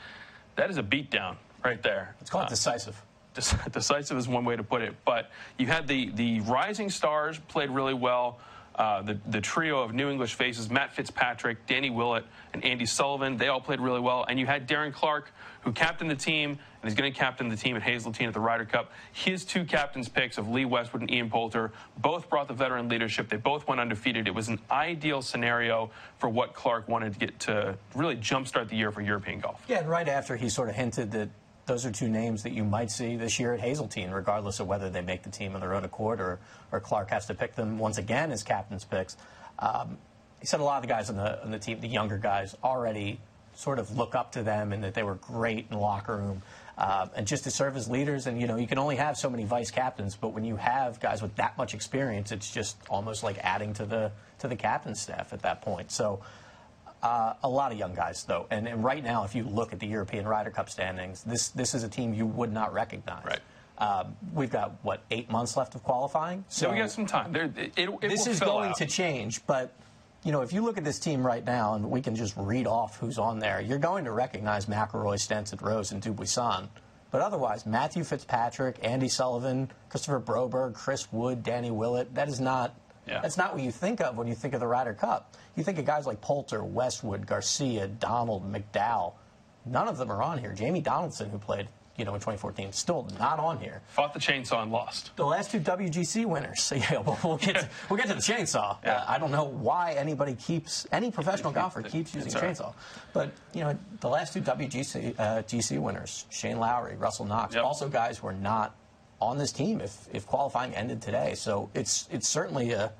[0.56, 2.14] that is a beatdown right there.
[2.22, 3.00] It's called Uh, decisive.
[3.70, 4.96] Decisive is one way to put it.
[5.04, 8.40] But you had the the rising stars played really well.
[8.74, 12.24] Uh, the the trio of New English faces: Matt Fitzpatrick, Danny Willett,
[12.54, 13.36] and Andy Sullivan.
[13.36, 14.24] They all played really well.
[14.28, 17.56] And you had Darren Clarke, who captained the team and is going to captain the
[17.56, 18.92] team at Hazeltine at the Ryder Cup.
[19.12, 23.28] His two captains' picks of Lee Westwood and Ian Poulter both brought the veteran leadership.
[23.28, 24.26] They both went undefeated.
[24.26, 28.76] It was an ideal scenario for what Clarke wanted to get to really jumpstart the
[28.76, 29.62] year for European golf.
[29.68, 31.28] Yeah, and right after he sort of hinted that
[31.70, 34.90] those are two names that you might see this year at Hazeltine, regardless of whether
[34.90, 36.40] they make the team on their own accord or,
[36.72, 39.16] or Clarke has to pick them once again as captain's picks.
[39.60, 39.96] Um,
[40.40, 42.56] he said a lot of the guys on the, on the team, the younger guys,
[42.64, 43.20] already
[43.54, 46.42] sort of look up to them and that they were great in the locker room.
[46.76, 49.30] Uh, and just to serve as leaders, and you know, you can only have so
[49.30, 53.22] many vice captains, but when you have guys with that much experience, it's just almost
[53.22, 55.92] like adding to the to the captain staff at that point.
[55.92, 56.20] So,
[57.02, 58.46] uh, a lot of young guys, though.
[58.50, 61.74] And, and right now, if you look at the European Ryder Cup standings, this, this
[61.74, 63.24] is a team you would not recognize.
[63.24, 63.40] Right.
[63.78, 66.44] Um, we've got, what, eight months left of qualifying?
[66.48, 67.32] So we got some time.
[67.32, 68.76] There, it, it this is going out.
[68.76, 69.72] to change, but.
[70.22, 72.66] You know, if you look at this team right now, and we can just read
[72.66, 76.68] off who's on there, you're going to recognize McIlroy, Stenson, Rose, and Dubuisson.
[77.10, 82.74] But otherwise, Matthew Fitzpatrick, Andy Sullivan, Kristoffer Broberg, Chris Wood, Danny Willett, that is not
[83.10, 83.20] Yeah.
[83.20, 85.34] that's not what you think of when you think of the Ryder Cup.
[85.56, 89.14] You think of guys like Poulter, Westwood, Garcia, Donald, McDowell.
[89.66, 90.52] None of them are on here.
[90.54, 93.82] Jamie Donaldson, who played, you know, in 2014, still not on here.
[93.88, 95.10] Fought the chainsaw and lost.
[95.16, 96.62] The last two WGC winners.
[96.70, 98.76] So yeah, we'll, we'll get to, we'll get to the chainsaw.
[98.84, 98.94] Yeah.
[98.98, 102.56] Uh, I don't know why anybody keeps any professional golfer keeps using It's all right.
[102.56, 102.74] chainsaw,
[103.12, 107.64] but you know the last two WGC uh, GC winners, Shane Lowry, Russell Knox, Yep.
[107.64, 108.74] also guys who are not
[109.20, 111.34] on this team if if qualifying ended today.
[111.34, 112.92] So it's it's certainly a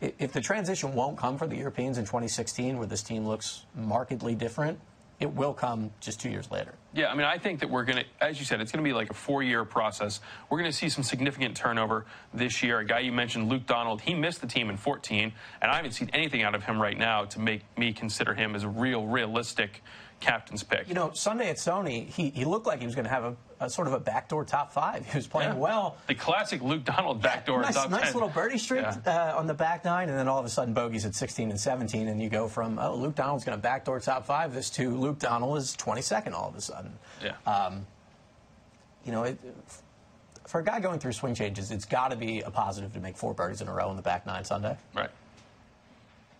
[0.00, 4.34] if the transition won't come for the Europeans in 2016, where this team looks markedly
[4.34, 4.80] different,
[5.20, 6.74] it will come just two years later.
[6.92, 8.88] Yeah, I mean, I think that we're going to, as you said, it's going to
[8.88, 10.20] be like a four year process.
[10.50, 12.80] We're going to see some significant turnover this year.
[12.80, 15.92] A guy you mentioned, Luke Donald, he missed the team in 14, and I haven't
[15.92, 19.06] seen anything out of him right now to make me consider him as a real,
[19.06, 19.84] realistic
[20.22, 20.88] captain's pick.
[20.88, 23.36] You know, Sunday at Sony, he, he looked like he was going to have a,
[23.60, 25.04] a sort of a backdoor top five.
[25.10, 25.58] He was playing Yeah.
[25.58, 25.96] well.
[26.06, 28.14] The classic Luke Donald backdoor nice, top nice 10.
[28.14, 29.32] little birdie streak Yeah.
[29.34, 31.60] uh, on the back nine, and then all of a sudden bogeys at 16 and
[31.60, 34.96] 17, and you go from oh Luke Donald's going to backdoor top five this to
[34.96, 36.92] Luke Donald is 22nd all of a sudden.
[37.22, 37.32] Yeah.
[37.46, 37.84] Um,
[39.04, 39.38] you know, it,
[40.46, 43.16] for a guy going through swing changes, it's got to be a positive to make
[43.16, 44.76] four birdies in a row in the back nine Sunday.
[44.94, 45.10] right.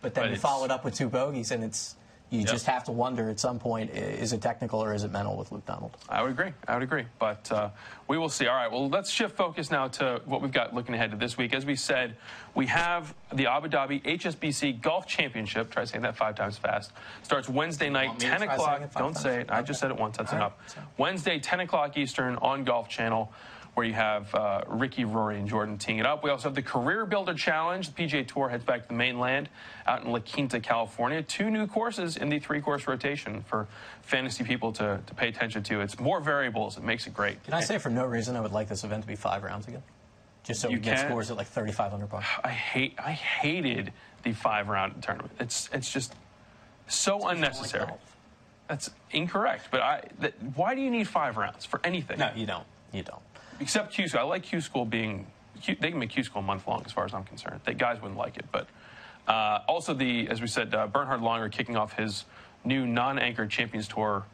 [0.00, 1.94] But then But you follow it up with two bogeys, and it's
[2.32, 2.48] you Yep.
[2.48, 5.52] just have to wonder at some point: is it technical or is it mental with
[5.52, 5.94] Luke Donald?
[6.08, 6.52] I would agree.
[6.66, 7.04] I would agree.
[7.18, 7.68] But uh,
[8.08, 8.46] we will see.
[8.46, 8.72] All right.
[8.72, 11.52] Well, let's shift focus now to what we've got looking ahead to this week.
[11.54, 12.16] As we said,
[12.54, 15.70] we have the Abu Dhabi HSBC Golf Championship.
[15.70, 16.92] Try saying that five times fast.
[17.22, 18.80] Starts Wednesday night, Want me to 10 o'clock.
[18.94, 19.20] Don't times?
[19.20, 19.50] say it.
[19.50, 20.16] I just said it once.
[20.16, 20.46] That's All right.
[20.46, 20.86] enough.
[20.96, 23.30] Wednesday, 10 o'clock Eastern on Golf Channel.
[23.74, 26.22] Where you have uh, Rickie, Rory, and Jordan teeing it up.
[26.22, 27.90] We also have the Career Builder Challenge.
[27.90, 29.48] The PGA Tour heads back to the mainland
[29.86, 31.22] out in La Quinta, California.
[31.22, 33.66] Two new courses in the three course rotation for
[34.02, 35.80] fantasy people to, to pay attention to.
[35.80, 36.76] It's more variables.
[36.76, 37.42] It makes it great.
[37.44, 39.66] Can I say for no reason I would like this event to be five rounds
[39.66, 39.82] again,
[40.44, 42.26] just so You we get scores at like 3,500 bucks.
[42.44, 43.90] I hate I hated
[44.22, 45.32] the five round tournament.
[45.40, 46.14] It's it's just
[46.88, 47.86] so unnecessary.
[47.86, 48.16] golf.
[48.68, 49.68] That's incorrect.
[49.70, 52.18] But I that, why do you need five rounds for anything?
[52.18, 52.66] No, you don't.
[52.92, 53.22] You don't.
[53.60, 54.20] Except Q school.
[54.20, 55.26] I like Q school being
[55.60, 57.60] Q, they can make Q school a month long as far as I'm concerned.
[57.64, 58.66] They guys wouldn't like it, but
[59.28, 62.24] uh, also the as we said uh, Bernhard Langer kicking off his
[62.64, 64.24] new non-anchored Champions Tour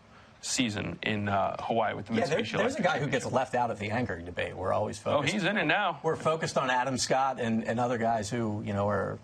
[0.41, 3.55] season in uh, Hawaii with the Yeah, Mitsubishi there, there's a guy who gets left
[3.55, 4.57] out of the anchoring debate.
[4.57, 5.35] We're always focused.
[5.35, 5.99] Oh, he's in it now.
[6.03, 9.19] We're focused on Adam Scott and, and other guys who you know are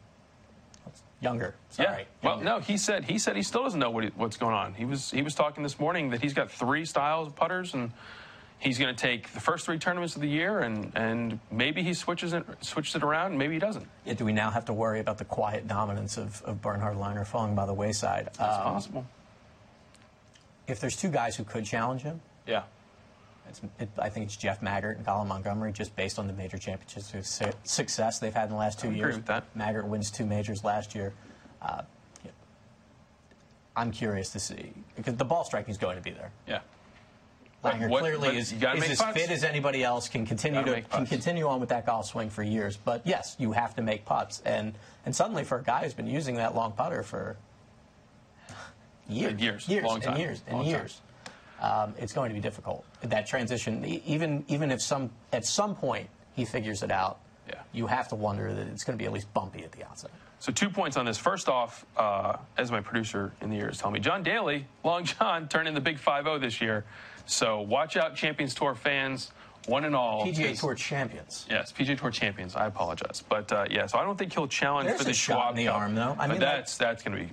[1.21, 1.55] younger.
[1.71, 2.07] Sorry.
[2.23, 2.29] Yeah.
[2.29, 4.75] Well, no, he said he said he still doesn't know what he, what's going on.
[4.75, 7.93] He was he was talking this morning that he's got three styles of putters and
[8.65, 11.95] he's going to take the first three tournaments of the year and and maybe he
[11.95, 13.87] switches it switches it around and maybe he doesn't.
[14.05, 17.27] Yeah, do we now have to worry about the quiet dominance of, of Bernhard Langer
[17.27, 18.27] falling by the wayside?
[18.29, 19.07] It's Um, possible.
[20.67, 22.63] if there's two guys who could challenge him, Yeah.
[23.49, 26.57] it's, it, I think it's Jeff Maggert and Colin Montgomerie, just based on the major
[26.59, 29.17] championships su- success they've had in the last two I agree years.
[29.17, 29.45] with that.
[29.55, 31.13] Maggert wins two majors last year.
[31.61, 31.83] Uh,
[32.25, 32.31] yeah.
[33.77, 36.31] I'm curious to see because the ball striking is going to be there.
[36.49, 36.61] Yeah.
[37.65, 39.19] Langer What- clearly is, is as putts.
[39.19, 40.09] fit as anybody else.
[40.09, 42.77] Can continue Gotta can continue on with that golf swing for years.
[42.77, 44.75] But yes, you have to make putts, and
[45.07, 47.37] and suddenly for a guy who's been using that long putter for
[49.09, 49.69] years, Years.
[49.69, 50.17] years, Long and time.
[50.19, 51.01] years, and Long years,
[51.61, 52.85] um, it's going to be difficult.
[53.03, 57.55] That transition, even even if some at some point he figures it out, Yeah.
[57.73, 60.11] you have to wonder that it's going to be at least bumpy at the outset.
[60.41, 61.17] So two points on this.
[61.17, 65.05] First off, uh, as my producer in the ear is telling me, John Daly, Long
[65.05, 66.85] John, turned in the big 5-0 this year.
[67.27, 69.31] So watch out, Champions Tour fans,
[69.67, 70.25] one and all.
[70.27, 71.47] PGA Tour champions.
[71.51, 72.55] Yes, PGA Tour champions.
[72.57, 73.87] I apologize, but uh, yeah.
[73.87, 75.75] So I don't think he'll challenge There's for the a shot in the Cup.
[75.77, 76.17] arm, though.
[76.19, 77.31] I mean, like- that's that's going to be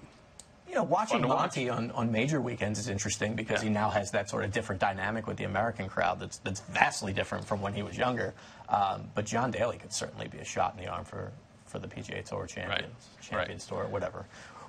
[0.69, 1.37] You know, watching to watch.
[1.57, 3.69] Monty on, on major weekends is interesting because Yeah.
[3.69, 7.11] he now has that sort of different dynamic with the American crowd that's that's vastly
[7.11, 8.33] different from when he was younger.
[8.69, 11.33] Um, but John Daly could certainly be a shot in the arm for,
[11.65, 13.39] for the PGA Tour champions, Right.
[13.39, 14.25] Champions Tour, whatever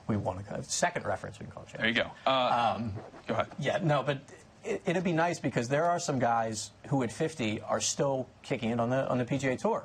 [0.08, 0.64] we want to call it.
[0.64, 1.78] Second reference we can call it.
[1.78, 1.86] there.
[1.86, 2.10] You go.
[2.26, 2.80] Uh,
[3.28, 3.46] go ahead.
[3.60, 4.18] Yeah, no, but
[4.64, 8.70] it, it'd be nice because there are some guys who at 50 are still kicking
[8.70, 9.84] it on the on the PGA Tour.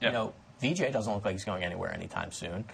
[0.00, 0.08] Yeah.
[0.08, 2.64] You know, VJ doesn't look like he's going anywhere anytime soon.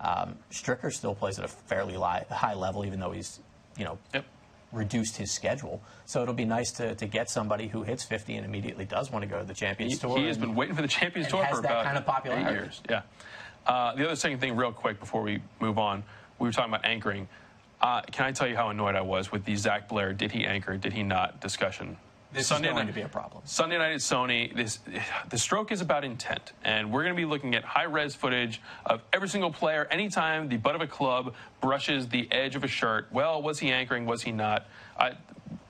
[0.00, 3.40] Um, Stricker still plays at a fairly li- high level, even though he's,
[3.78, 4.24] you know, Yep.
[4.72, 5.80] reduced his schedule.
[6.04, 9.22] So it'll be nice to, to get somebody who hits 50 and immediately does want
[9.22, 10.18] to go to the Champions He, Tour.
[10.18, 12.04] he has and- been waiting for the Champions Tour has for that about kind of
[12.04, 12.48] popularity.
[12.50, 12.82] eight years.
[12.90, 13.02] Yeah.
[13.66, 16.02] Uh, the other second thing, real quick, before we move on,
[16.38, 17.28] we were talking about anchoring.
[17.80, 20.12] Uh, can I tell you how annoyed I was with the Zach Blair?
[20.12, 20.76] Did he anchor?
[20.76, 21.40] Did he not?
[21.40, 21.96] Discussion.
[22.34, 23.42] This is going to be a problem.
[23.44, 24.80] Sunday night at Sony, this
[25.30, 28.60] the stroke is about intent, and we're going to be looking at high res footage
[28.84, 29.86] of every single player.
[29.90, 33.70] Anytime the butt of a club brushes the edge of a shirt, well, was he
[33.70, 34.04] anchoring?
[34.04, 34.66] Was he not?
[34.98, 35.12] I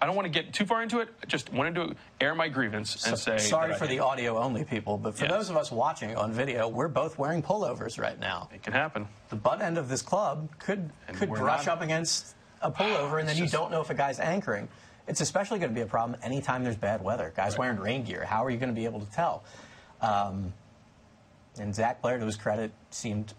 [0.01, 1.09] I don't want to get too far into it.
[1.23, 4.99] I just wanted to air my grievance and say Sorry for the audio only people,
[4.99, 5.33] but for Yes.
[5.33, 8.49] those of us watching on video, we're both wearing pullovers right now.
[8.53, 9.09] it can happen.
[9.31, 13.19] the butt end of this club could And could brush not- up against a pullover,
[13.19, 14.69] and then It's you don't know if a guy's anchoring.
[15.07, 17.33] It's especially going to be a problem anytime there's bad weather.
[17.37, 18.25] Guys wearing rain gear.
[18.25, 19.43] How are you going to be able to tell?
[20.01, 20.53] Um,
[21.59, 23.33] and Zach Blair, to his credit, seemed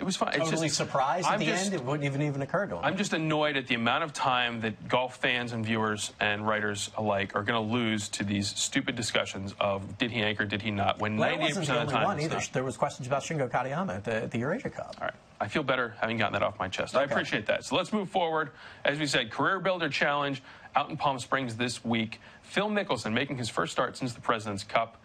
[0.00, 0.32] It was fine.
[0.32, 1.74] Totally just- surprised at I'm the just- end.
[1.74, 2.80] It wouldn't even even occur to him.
[2.82, 6.90] I'm just annoyed at the amount of time that golf fans and viewers and writers
[6.96, 10.70] alike are going to lose to these stupid discussions of did he anchor, did he
[10.70, 10.98] not?
[11.00, 12.40] When Blair 98% wasn't the of the only time, one either.
[12.52, 14.96] There was questions about Shingo Katayama at the, the Eurasia Cup.
[14.98, 15.14] All right.
[15.38, 16.96] I feel better having gotten that off my chest.
[16.96, 17.64] I appreciate that.
[17.64, 18.50] So let's move forward.
[18.84, 20.42] As we said, Career Builder Challenge
[20.76, 22.20] out in Palm Springs this week.
[22.42, 25.02] Phil Mickelson making his first start since the President's Cup.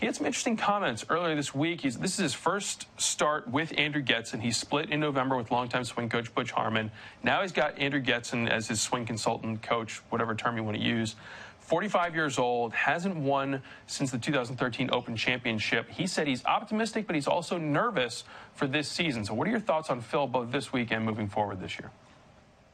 [0.00, 1.82] He had some interesting comments earlier this week.
[1.82, 4.40] He's, this is his first start with Andrew Getson.
[4.40, 6.90] He split in November with longtime swing coach Butch Harmon.
[7.22, 10.82] Now he's got Andrew Getson as his swing consultant, coach, whatever term you want to
[10.82, 11.16] use.
[11.60, 15.86] 45 years old, hasn't won since the 2013 Open Championship.
[15.90, 19.26] He said he's optimistic, but he's also nervous for this season.
[19.26, 21.90] So, what are your thoughts on Phil both this week and moving forward this year?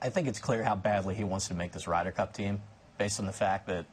[0.00, 2.62] I think it's clear how badly he wants to make this Ryder Cup team,
[2.98, 3.84] based on the fact that,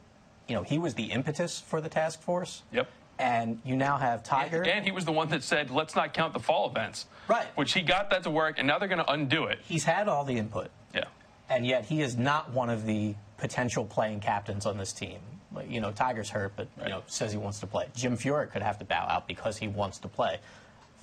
[0.48, 2.62] you know, he was the impetus for the task force.
[2.72, 2.88] Yep.
[3.24, 4.64] And you now have Tiger.
[4.64, 7.06] And, and he was the one that said, let's not count the fall events.
[7.30, 7.46] Right.
[7.56, 9.60] Which he got that to work, and now they're going to undo it.
[9.64, 10.72] He's had all the input.
[10.94, 11.06] Yeah.
[11.50, 15.20] And yet he is not one of the potential playing captains on this team.
[15.70, 17.86] You know, Tiger's hurt, but you know says he wants to play.
[17.96, 20.40] Jim Furyk could have to bow out because he wants to play.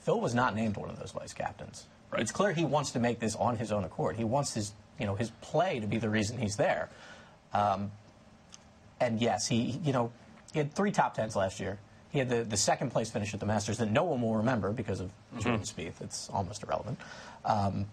[0.02, 1.86] Phil was not named one of those vice captains.
[2.10, 2.20] Right.
[2.20, 4.16] It's clear he wants to make this on his own accord.
[4.16, 6.90] He wants his, you know, his play to be the reason he's there.
[7.54, 7.92] Um,
[9.00, 10.10] and yes, he, you know,
[10.52, 11.78] he had three top tens last year.
[12.10, 14.72] He had the, the second place finish at the Masters that no one will remember
[14.72, 16.00] because of Jordan Spieth.
[16.00, 16.98] It's almost irrelevant.
[17.44, 17.86] Um,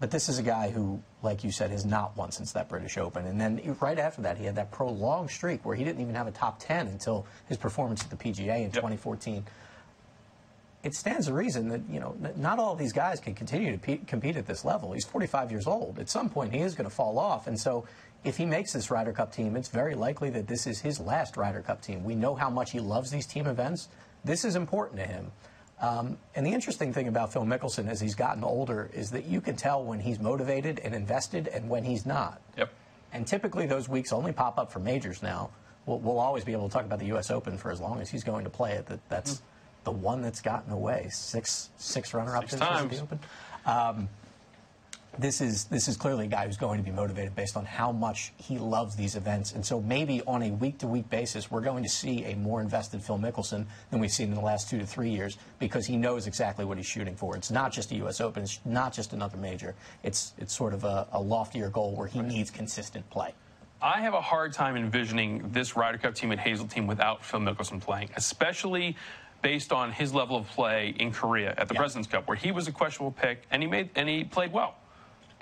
[0.00, 2.98] but this is a guy who, like you said, has not won since that British
[2.98, 3.26] Open.
[3.26, 6.26] And then right after that, he had that prolonged streak where he didn't even have
[6.26, 9.44] a top 10 until his performance at the PGA in 2014.
[10.82, 13.98] It stands to reason that, you know, not all these guys can continue to pe-
[13.98, 14.92] compete at this level.
[14.92, 15.98] He's 45 years old.
[15.98, 17.46] At some point, he is going to fall off.
[17.46, 17.86] And so
[18.24, 21.36] if he makes this Ryder Cup team, it's very likely that this is his last
[21.36, 22.02] Ryder Cup team.
[22.04, 23.88] We know how much he loves these team events.
[24.24, 25.30] This is important to him.
[25.80, 29.40] Um, and the interesting thing about Phil Mickelson as he's gotten older is that you
[29.40, 32.40] can tell when he's motivated and invested and when he's not.
[32.56, 32.70] Yep.
[33.12, 35.50] And typically those weeks only pop up for majors now.
[35.84, 37.30] We'll, we'll always be able to talk about the U.S.
[37.30, 38.86] Open for as long as he's going to play it.
[38.86, 39.42] That, that's
[39.84, 41.08] the one that's gotten away.
[41.10, 42.96] Six six runner-up Six times.
[42.96, 43.18] the Open.
[43.66, 44.08] Um,
[45.18, 47.92] this is this is clearly a guy who's going to be motivated based on how
[47.92, 51.88] much he loves these events, and so maybe on a week-to-week basis, we're going to
[51.88, 55.10] see a more invested Phil Mickelson than we've seen in the last two to three
[55.10, 57.36] years because he knows exactly what he's shooting for.
[57.36, 58.20] It's not just a U.S.
[58.20, 59.74] Open, it's not just another major.
[60.02, 63.34] It's it's sort of a, a loftier goal where he needs consistent play.
[63.82, 67.80] I have a hard time envisioning this Ryder Cup team and Hazeltine without Phil Mickelson
[67.80, 68.96] playing, especially
[69.42, 71.80] based on his level of play in Korea at the Yeah.
[71.80, 74.76] President's Cup, where he was a questionable pick and he made and he played well,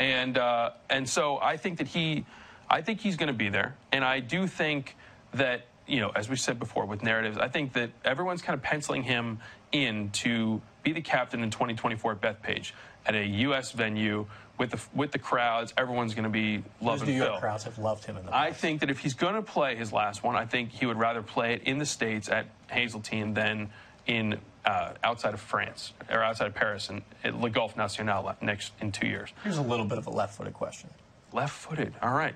[0.02, 2.24] and uh, and so I think that he,
[2.68, 4.96] I think he's going to be there, and I do think
[5.34, 8.62] that you know, as we said before with narratives, I think that everyone's kind of
[8.62, 9.38] penciling him
[9.70, 12.72] in to be the captain in 2024 at Bethpage
[13.06, 13.72] at a U.S.
[13.72, 14.26] venue
[14.58, 15.72] with the with the crowds.
[15.76, 17.40] Everyone's going to be Those loving New York Phil.
[17.40, 19.92] crowds have loved him in the I think that if he's going to play his
[19.92, 23.70] last one, I think he would rather play it in the States at Hazeltine than
[24.06, 28.72] in uh, outside of France or outside of Paris and at Le Golf National next
[28.80, 29.30] in two years.
[29.42, 30.90] Here's a little bit of a left-footed question:
[31.32, 31.94] Left-footed.
[32.02, 32.34] All right.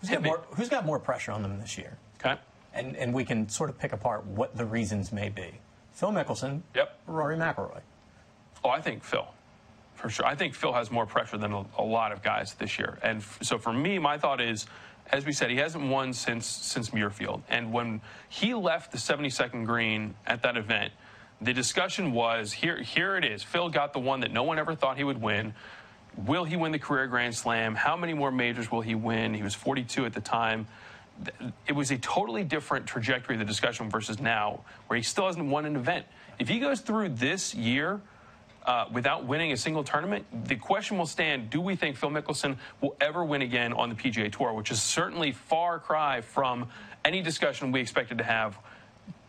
[0.00, 1.98] Who's got more, who's got more pressure on them this year?
[2.24, 2.36] Okay.
[2.74, 5.50] and, and we can sort of pick apart what the reasons may be.
[5.92, 6.98] Phil Mickelson, Yep.
[7.06, 7.80] Rory McIlroy.
[8.64, 9.26] Oh, I think Phil,
[9.94, 10.24] for sure.
[10.26, 12.98] I think Phil has more pressure than a, a lot of guys this year.
[13.02, 14.66] And f- so for me, my thought is,
[15.10, 17.42] as we said, he hasn't won since since Muirfield.
[17.48, 20.92] And when he left the 72nd green at that event,
[21.40, 22.80] the discussion was here.
[22.82, 23.42] Here it is.
[23.42, 25.54] Phil got the one that no one ever thought he would win.
[26.16, 27.74] Will he win the career Grand Slam?
[27.74, 29.34] How many more majors will he win?
[29.34, 30.66] He was 42 at the time.
[31.66, 35.46] It was a totally different trajectory of the discussion versus now, where he still hasn't
[35.46, 36.06] won an event.
[36.38, 38.00] If he goes through this year
[38.64, 42.56] uh, without winning a single tournament, the question will stand do we think Phil Mickelson
[42.80, 46.68] will ever win again on the PGA Tour, which is certainly far cry from
[47.04, 48.58] any discussion we expected to have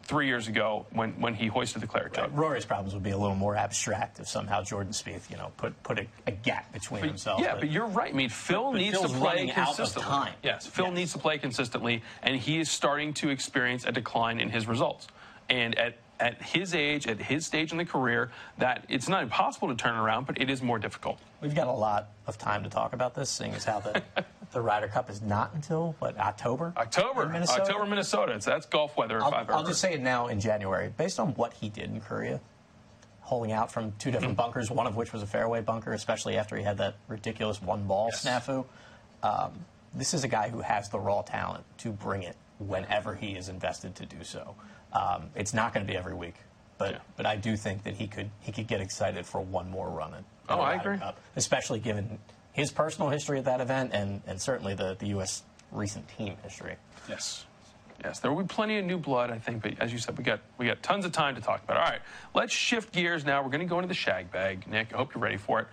[0.10, 2.36] three years ago when, when he hoisted the claret jug.
[2.36, 5.82] Rory's problems would be a little more abstract if somehow Jordan Spieth, you know, put
[5.84, 8.12] put a, a gap between himself, Yeah, but, you're right.
[8.12, 10.10] I mean, Phil but needs to play running out of consistently.
[10.10, 10.34] time.
[10.44, 10.96] Yes, Phil Yes.
[10.96, 15.08] needs to play consistently, and he is starting to experience a decline in his results.
[15.48, 19.70] And at at his age, at his stage in the career, that it's not impossible
[19.70, 21.20] to turn around, but it is more difficult.
[21.42, 24.04] We've got a lot of time to talk about this, seeing as how the,
[24.52, 26.74] the Ryder Cup is not until, what, October?
[26.76, 27.62] October, In Minnesota?
[27.62, 28.34] October, Minnesota.
[28.34, 29.18] It's, that's golf weather.
[29.18, 30.92] if I'll, I've ever I'll just say it now in January.
[30.98, 32.42] Based on what he did in Korea,
[33.22, 34.42] holding out from two different Mm-hmm.
[34.42, 37.86] bunkers, one of which was a fairway bunker, especially after he had that ridiculous one
[37.86, 38.26] ball Yes.
[38.26, 38.66] snafu.
[39.24, 43.32] Um, this is a guy who has the raw talent to bring it whenever he
[43.38, 44.56] is invested to do so.
[44.94, 46.36] Um, it's not going to be every week,
[46.78, 46.98] but Yeah.
[47.18, 50.14] but I do think that he could he could get excited for one more run
[50.14, 50.98] at, at Oh, I agree.
[50.98, 52.18] Cup, especially given
[52.54, 55.44] his personal history at that event and, and certainly the, the U.S.
[55.72, 56.76] recent team history.
[57.08, 57.46] Yes.
[58.04, 60.24] Yes, there will be plenty of new blood, I think, but as you said, we
[60.24, 61.78] got we got tons of time to talk about.
[61.78, 62.00] All right,
[62.34, 63.44] let's shift gears now.
[63.44, 64.94] We're going to go into the shag bag, Nick.
[64.94, 65.68] I hope you're ready for it.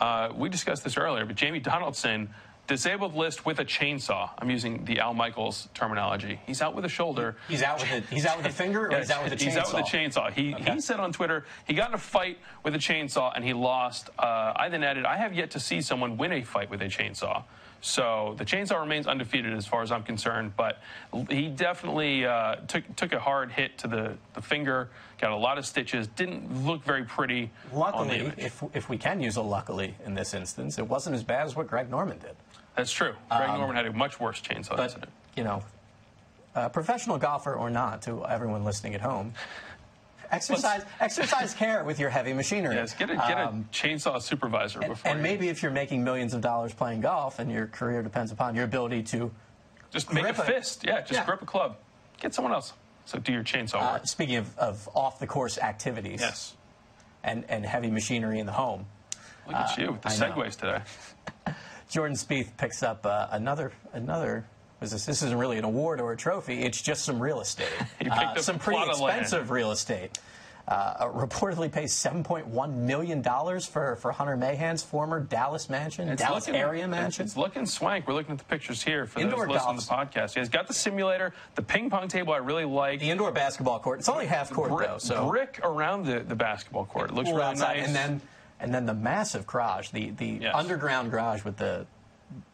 [0.00, 2.30] Uh, we discussed this earlier, but Jamie Donaldson
[2.66, 4.30] disabled list with a chainsaw.
[4.38, 6.40] I'm using the Al Michaels terminology.
[6.46, 7.36] He's out with a shoulder.
[7.48, 9.36] He's out with a, he's out with a finger, or Yeah, he's out with a
[9.36, 9.44] chainsaw.
[9.44, 10.32] He's out with a chainsaw.
[10.32, 10.74] He, Okay.
[10.74, 14.10] he said on Twitter he got in a fight with a chainsaw and he lost.
[14.18, 16.86] Uh, I then added, I have yet to see someone win a fight with a
[16.86, 17.44] chainsaw.
[17.82, 20.78] So the chainsaw remains undefeated as far as I'm concerned, but
[21.28, 24.88] he definitely uh, took took a hard hit to the, the finger,
[25.20, 29.36] got a lot of stitches, didn't look very pretty Luckily, if, if we can use
[29.36, 32.34] a luckily in this instance, it wasn't as bad as what Greg Norman did.
[32.76, 33.14] That's true.
[33.30, 35.12] Greg Norman had a much worse chainsaw Um, But, incident.
[35.34, 35.62] you know,
[36.54, 39.32] uh, professional golfer or not, to everyone listening at home,
[40.30, 42.74] exercise exercise care with your heavy machinery.
[42.76, 45.10] Yes, get a, get a Um, chainsaw supervisor before.
[45.10, 48.30] and you- maybe if you're making millions of dollars playing golf and your career depends
[48.32, 49.32] upon your ability to.
[49.92, 50.84] just make a a- fist.
[50.84, 51.24] Yeah, just Yeah.
[51.24, 51.76] grip a club.
[52.20, 52.72] Get someone else.
[53.06, 54.06] So do your chainsaw Uh, work.
[54.06, 56.54] speaking of, of off the course activities Yes.
[57.22, 58.86] and, and heavy machinery in the home,
[59.46, 60.50] Look at you with the uh, I know.
[60.50, 60.80] today.
[61.88, 64.44] Jordan Spieth picks up uh, another another.
[64.80, 66.62] Was this, this isn't really an award or a trophy.
[66.62, 67.68] It's just some real estate.
[68.10, 69.22] Uh, some pretty plot of land.
[69.22, 70.18] expensive real estate.
[70.68, 76.46] Uh, reportedly pays 7.1 million dollars for for Hunter Mahan's former Dallas mansion, It's Dallas
[76.48, 77.24] looking- area mansion.
[77.24, 78.06] It's looking swank.
[78.08, 80.36] We're looking at the pictures here for Indoor those listening to the podcast.
[80.38, 82.32] He's got the simulator, the ping pong table.
[82.32, 82.98] I really like.
[83.00, 84.00] the indoor basketball court.
[84.00, 87.10] It's only half court brick, though, so brick around the, the basketball court.
[87.10, 87.86] It looks really outside, nice.
[87.86, 88.20] and then
[88.60, 90.54] and then the massive garage, the the Yes.
[90.54, 91.86] underground garage with the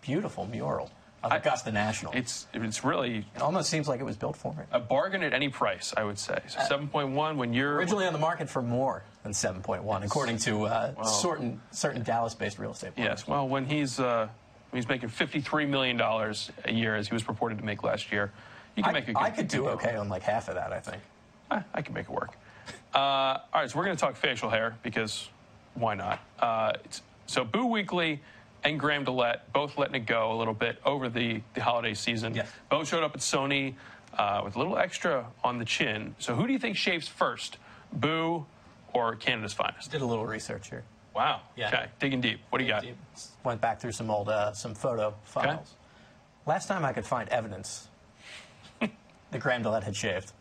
[0.03, 0.91] beautiful mural
[1.23, 2.13] of I- Augusta National.
[2.13, 4.67] it's it's really it almost seems like it was built for it.
[4.73, 5.95] a bargain at any price.
[5.97, 6.39] I would say.
[6.49, 10.39] So seven point one when you're Originally on the market for more than 7.1, according
[10.39, 12.97] to uh, certain certain Dallas-based real estate.
[12.97, 13.21] brokers.
[13.21, 13.29] Yes.
[13.29, 14.29] Well, when he's uh,
[14.71, 17.83] when he's making fifty three million dollars a year, as he was purported to make
[17.85, 18.33] last year,
[18.75, 19.23] you can I, make a good.
[19.23, 20.73] I could do okay on like half of that.
[20.73, 21.03] I think.
[21.51, 22.35] I, I can make it work.
[22.95, 25.29] Uh, all right, so we're going to talk facial hair because
[25.75, 26.21] why not?
[26.39, 28.19] Uh, it's, so Boo Weekley
[28.65, 32.35] and Graham DeLaet both letting it go a little bit over the, the holiday season.
[32.35, 32.51] Yes.
[32.71, 33.75] Both showed up at Sony
[34.17, 36.15] uh, with a little extra on the chin.
[36.19, 37.59] So who do you think shaves first,
[37.93, 38.47] Boo
[38.93, 39.91] or Canada's finest?
[39.91, 40.85] Did a little research here.
[41.15, 41.41] Wow.
[41.57, 41.69] Yeah.
[41.69, 42.41] Okay, digging deep.
[42.51, 42.87] What do you got?
[43.45, 45.75] Went back through some old uh, some photo files.
[46.47, 47.89] Last time I could find evidence
[48.81, 50.33] that Graham DeLaet had shaved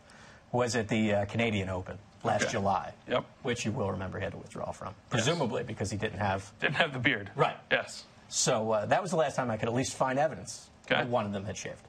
[0.51, 2.51] was at the uh, Canadian Open last Okay.
[2.51, 2.93] July.
[3.09, 3.25] Yep.
[3.43, 6.51] Which you will remember he had to withdraw from, presumably because he didn't have.
[6.59, 7.29] Didn't have the beard.
[7.35, 7.57] Right.
[7.71, 8.05] Yes.
[8.29, 10.95] So uh, that was the last time I could at least find evidence Okay.
[10.95, 11.81] that one of them had shaved.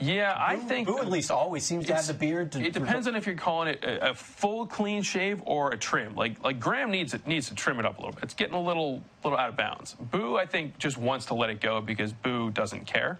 [0.00, 0.86] Yeah, I think.
[0.88, 2.52] Who at least always seems to have the beard.
[2.52, 5.76] To, it depends on if you're calling it a, a full clean shave or a
[5.76, 6.14] trim.
[6.14, 8.22] Like like Graham needs it needs to trim it up a little bit.
[8.22, 9.96] It's getting a little little out of bounds.
[10.00, 13.18] Boo, I think, just wants to let it go because Boo doesn't care,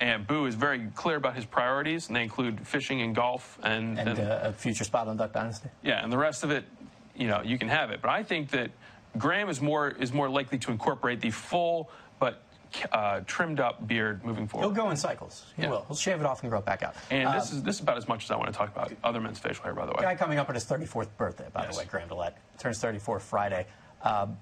[0.00, 3.98] and Boo is very clear about his priorities, and they include fishing and golf, and,
[3.98, 5.68] and uh, a future spot on Duck Dynasty.
[5.82, 6.64] yeah, and the rest of it,
[7.14, 8.00] you know, you can have it.
[8.02, 8.70] But I think that
[9.16, 12.42] Graham is more is more likely to incorporate the full but
[12.92, 14.66] uh, trimmed up beard moving forward.
[14.66, 15.46] He'll go in cycles.
[15.56, 15.70] He Yeah.
[15.70, 15.84] will.
[15.86, 16.94] He'll shave it off and grow it back out.
[17.10, 18.92] And Uh, this is this is about as much as I want to talk about
[19.02, 20.02] other men's facial hair, by the way.
[20.02, 21.74] guy coming up on his 34th birthday, by Yes.
[21.76, 22.32] the way, Graham DeLaet.
[22.58, 23.66] Turns 34 Friday.
[24.02, 24.36] Um,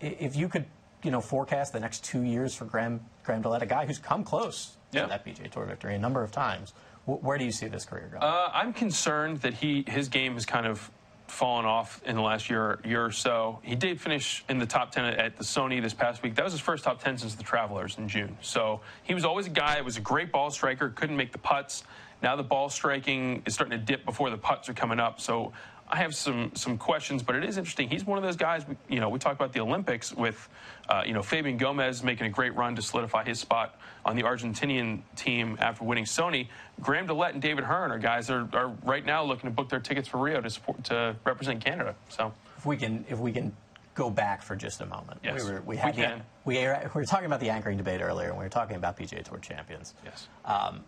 [0.00, 0.64] if you could,
[1.02, 4.24] you know, forecast the next two years for Graham, Graham DeLaet, a guy who's come
[4.24, 5.02] close Yeah.
[5.02, 6.72] to that PGA Tour victory a number of times,
[7.06, 8.22] wh- where do you see this career going?
[8.22, 10.90] Uh, I'm concerned that he his game has kind of
[11.28, 13.60] fallen off in the last year year or so.
[13.62, 16.34] He did finish in the top ten at the Sony this past week.
[16.34, 18.36] That was his first top ten since the Travelers in June.
[18.40, 21.38] So he was always a guy that was a great ball striker, couldn't make the
[21.38, 21.84] putts.
[22.22, 25.20] Now the ball striking is starting to dip before the putts are coming up.
[25.20, 25.52] So
[25.92, 27.88] I have some some questions, but it is interesting.
[27.88, 28.64] He's one of those guys.
[28.88, 30.48] You know, we talk about the Olympics with,
[30.88, 33.74] uh, you know, Fabian Gomez making a great run to solidify his spot
[34.04, 36.46] on the Argentinian team after winning Sony.
[36.80, 39.68] Graham DeLaet and David Hearn are guys that are, are right now looking to book
[39.68, 41.96] their tickets for Rio to support to represent Canada.
[42.08, 43.52] So if we can, if we can
[43.96, 46.22] go back for just a moment, Yes, we were we we had the- can.
[46.44, 48.96] we, were, we were talking about the anchoring debate earlier, and we were talking about
[48.96, 49.94] PGA Tour champions.
[50.04, 50.84] yes, Um,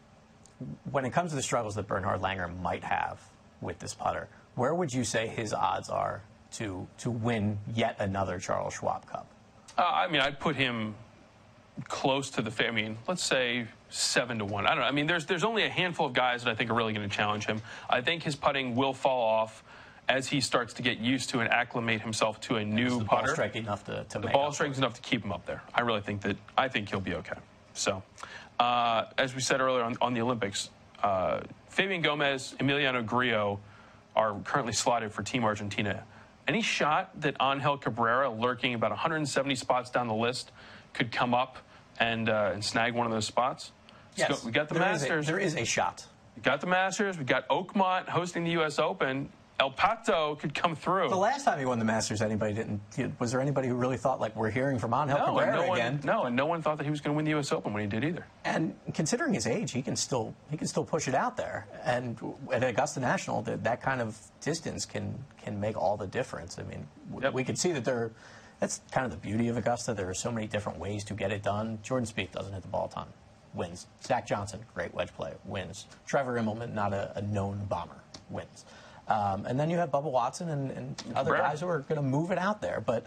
[0.92, 3.20] when it comes to the struggles that Bernhard Langer might have
[3.60, 8.38] with this putter, where would you say his odds are to to win yet another
[8.38, 9.26] Charles Schwab Cup?
[9.78, 10.94] uh, I mean I'd put him
[11.88, 12.66] close to the.
[12.66, 14.66] I mean, let's say seven to one.
[14.66, 14.84] I don't know.
[14.84, 17.08] I mean, there's there's only a handful of guys that I think are really going
[17.08, 17.62] to challenge him.
[17.88, 19.64] I think his putting will fall off
[20.08, 23.20] as he starts to get used to and acclimate himself to a new the ball
[23.20, 23.32] putter.
[23.32, 25.62] strike enough to, to the ball is enough to keep him up there.
[25.74, 27.36] I really think that I think he'll be okay.
[27.74, 28.02] So,
[28.58, 30.70] uh, as we said earlier on, on the Olympics,
[31.02, 33.60] uh, Fabian Gomez, Emiliano Grillo
[34.16, 36.04] are currently slotted for Team Argentina.
[36.48, 40.50] Any shot that Angel Cabrera, lurking about 170 spots down the list,
[40.92, 41.58] could come up
[41.98, 43.72] and uh, and snag one of those spots?
[44.16, 45.26] Yes, go- we got the there is a- Masters.
[45.26, 46.04] there is a shot.
[46.36, 47.16] we got the Masters.
[47.16, 48.78] We got Oakmont hosting the U.S.
[48.78, 49.28] Open.
[49.62, 51.08] El Pato could come through.
[51.08, 52.80] The last time he won the Masters, anybody didn't.
[53.20, 55.78] Was there anybody who really thought like we're hearing from Angel no, Cabrera no one,
[55.78, 56.00] again?
[56.02, 57.52] no, and no one thought that he was going to win the U.S.
[57.52, 58.26] Open when he did either.
[58.44, 61.68] And considering his age, he can still he can still push it out there.
[61.84, 62.18] And
[62.52, 66.58] at Augusta National, that, that kind of distance can can make all the difference.
[66.58, 66.88] I mean,
[67.22, 67.32] Yep.
[67.32, 68.10] we can see that there.
[68.58, 69.94] That's kind of the beauty of Augusta.
[69.94, 71.78] There are so many different ways to get it done.
[71.84, 73.06] Jordan Spieth doesn't hit the ball a ton,
[73.54, 73.86] wins.
[74.04, 75.86] Zach Johnson, great wedge play, wins.
[76.04, 78.64] Trevor Immelman, not a, a known bomber, wins.
[79.08, 82.02] Um, and then you have Bubba Watson and, and other guys who are going to
[82.02, 82.82] move it out there.
[82.84, 83.04] But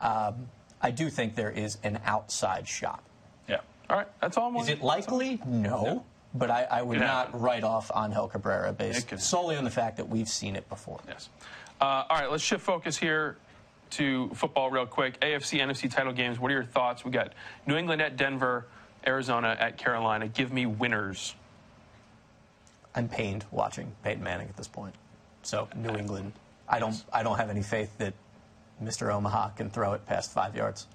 [0.00, 0.48] um,
[0.82, 3.02] I do think there is an outside shot.
[3.48, 3.60] Yeah.
[3.88, 4.08] All right.
[4.20, 5.40] That's all I'm Is it likely?
[5.46, 6.04] No.
[6.34, 10.08] but I, I would not write off Angel Cabrera based solely on the fact that
[10.08, 11.00] we've seen it before.
[11.08, 11.28] Yes.
[11.80, 13.36] Uh, all right, let's shift focus here
[13.90, 15.20] to football real quick.
[15.20, 16.38] AFC, NFC title games.
[16.38, 17.04] What are your thoughts?
[17.04, 17.32] We got
[17.66, 18.66] New England at Denver,
[19.06, 20.26] Arizona at Carolina.
[20.28, 21.34] Give me winners.
[22.94, 24.94] I'm pained watching Peyton Manning at this point.
[25.46, 26.32] So New England,
[26.68, 28.14] I don't I don't have any faith that
[28.82, 29.12] Mr.
[29.14, 30.88] Omaha can throw it past five yards.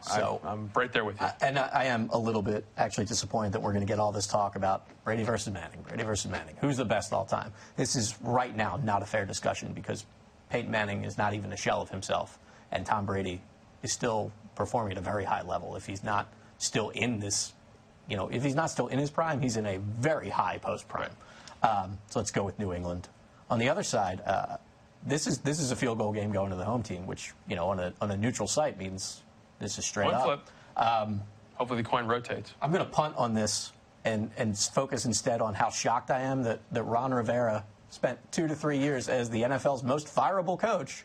[0.00, 1.26] So I, am right there with you.
[1.26, 4.00] I- and I, I am a little bit actually disappointed that we're going to get
[4.00, 6.56] all this talk about Brady versus Manning, Brady versus Manning.
[6.60, 7.52] Who's the best all time?
[7.76, 10.06] This is right now not a fair discussion because
[10.48, 12.38] Peyton Manning is not even a shell of himself,
[12.72, 13.40] and Tom Brady
[13.82, 15.76] is still performing at a very high level.
[15.76, 16.26] If he's not
[16.58, 17.52] still in this,
[18.08, 20.88] you know, if he's not still in his prime, he's in a very high post
[20.88, 21.12] prime.
[21.62, 23.06] Um, so let's go with New England.
[23.50, 24.56] On the other side, uh,
[25.04, 27.56] this is this is a field goal game going to the home team, which you
[27.56, 29.22] know on a on a neutral site means
[29.58, 30.24] this is straight One up.
[30.24, 30.40] flip.
[31.60, 32.54] Hopefully the coin rotates.
[32.62, 33.72] I'm going to punt on this
[34.06, 38.48] and, and focus instead on how shocked I am that, that Ron Rivera spent two
[38.48, 41.04] to three years as the NFL's most fireable coach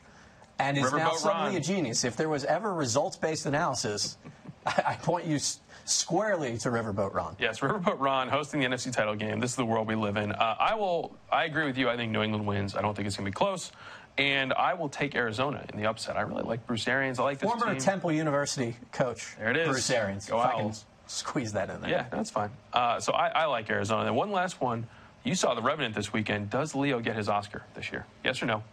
[0.57, 1.55] and is now suddenly Ron.
[1.57, 2.05] a genius.
[2.05, 4.17] If there was ever results based analysis,
[4.65, 5.39] I, I point you
[5.85, 7.35] squarely to Riverboat Ron.
[7.39, 9.39] Yes, Riverboat Ron hosting the NFC title game.
[9.39, 10.31] This is the world we live in.
[10.31, 11.15] Uh, I will.
[11.31, 11.89] I agree with you.
[11.89, 12.75] I think New England wins.
[12.75, 13.71] I don't think it's going to be close.
[14.17, 16.15] And I will take Arizona in the upset.
[16.17, 17.19] I really like Bruce Arians.
[17.19, 17.79] I like this Former team.
[17.79, 19.67] Temple University coach There it is.
[19.67, 20.25] Bruce Arians.
[20.25, 20.85] Go if I can Owls.
[21.07, 21.91] squeeze that in there.
[21.91, 22.49] Yeah, that's fine.
[22.71, 24.05] Uh, so I, I like Arizona.
[24.05, 24.87] Then one last one.
[25.25, 26.49] You saw The Revenant this weekend.
[26.49, 28.05] Does Leo get his Oscar this year?
[28.23, 28.63] Yes or no?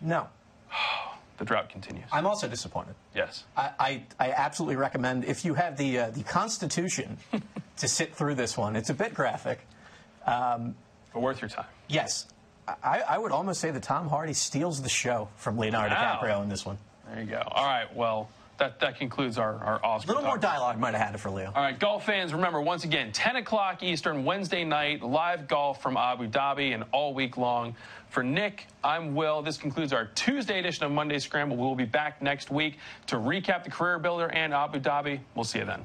[0.00, 0.28] No,
[1.38, 2.04] The drought continues.
[2.12, 2.94] I'm also disappointed.
[3.14, 3.44] yes.
[3.56, 7.16] I, I, I absolutely recommend if you have the uh, the Constitution
[7.78, 8.74] to sit through this one.
[8.76, 9.60] It's a bit graphic.
[10.26, 10.72] But
[11.14, 11.66] worth your time.
[11.88, 12.26] Yes,
[12.82, 16.18] I, I would almost say that Tom Hardy steals the show from Leonardo Wow.
[16.22, 16.76] DiCaprio in this one.
[17.10, 17.42] There you go.
[17.50, 17.94] All right.
[17.94, 18.28] Well,
[18.58, 20.30] that, that concludes our, our Oscar A little talk.
[20.30, 21.52] more dialogue might have had it for Leo.
[21.54, 25.96] All right, golf fans, remember once again, 10 o'clock Eastern, Wednesday night, live golf from
[25.96, 27.74] Abu Dhabi and all week long.
[28.10, 29.42] For Nick, I'm Will.
[29.42, 31.56] This concludes our Tuesday edition of Monday Scramble.
[31.56, 35.20] We'll be back next week to recap the Career Builder and Abu Dhabi.
[35.34, 35.84] We'll see you then.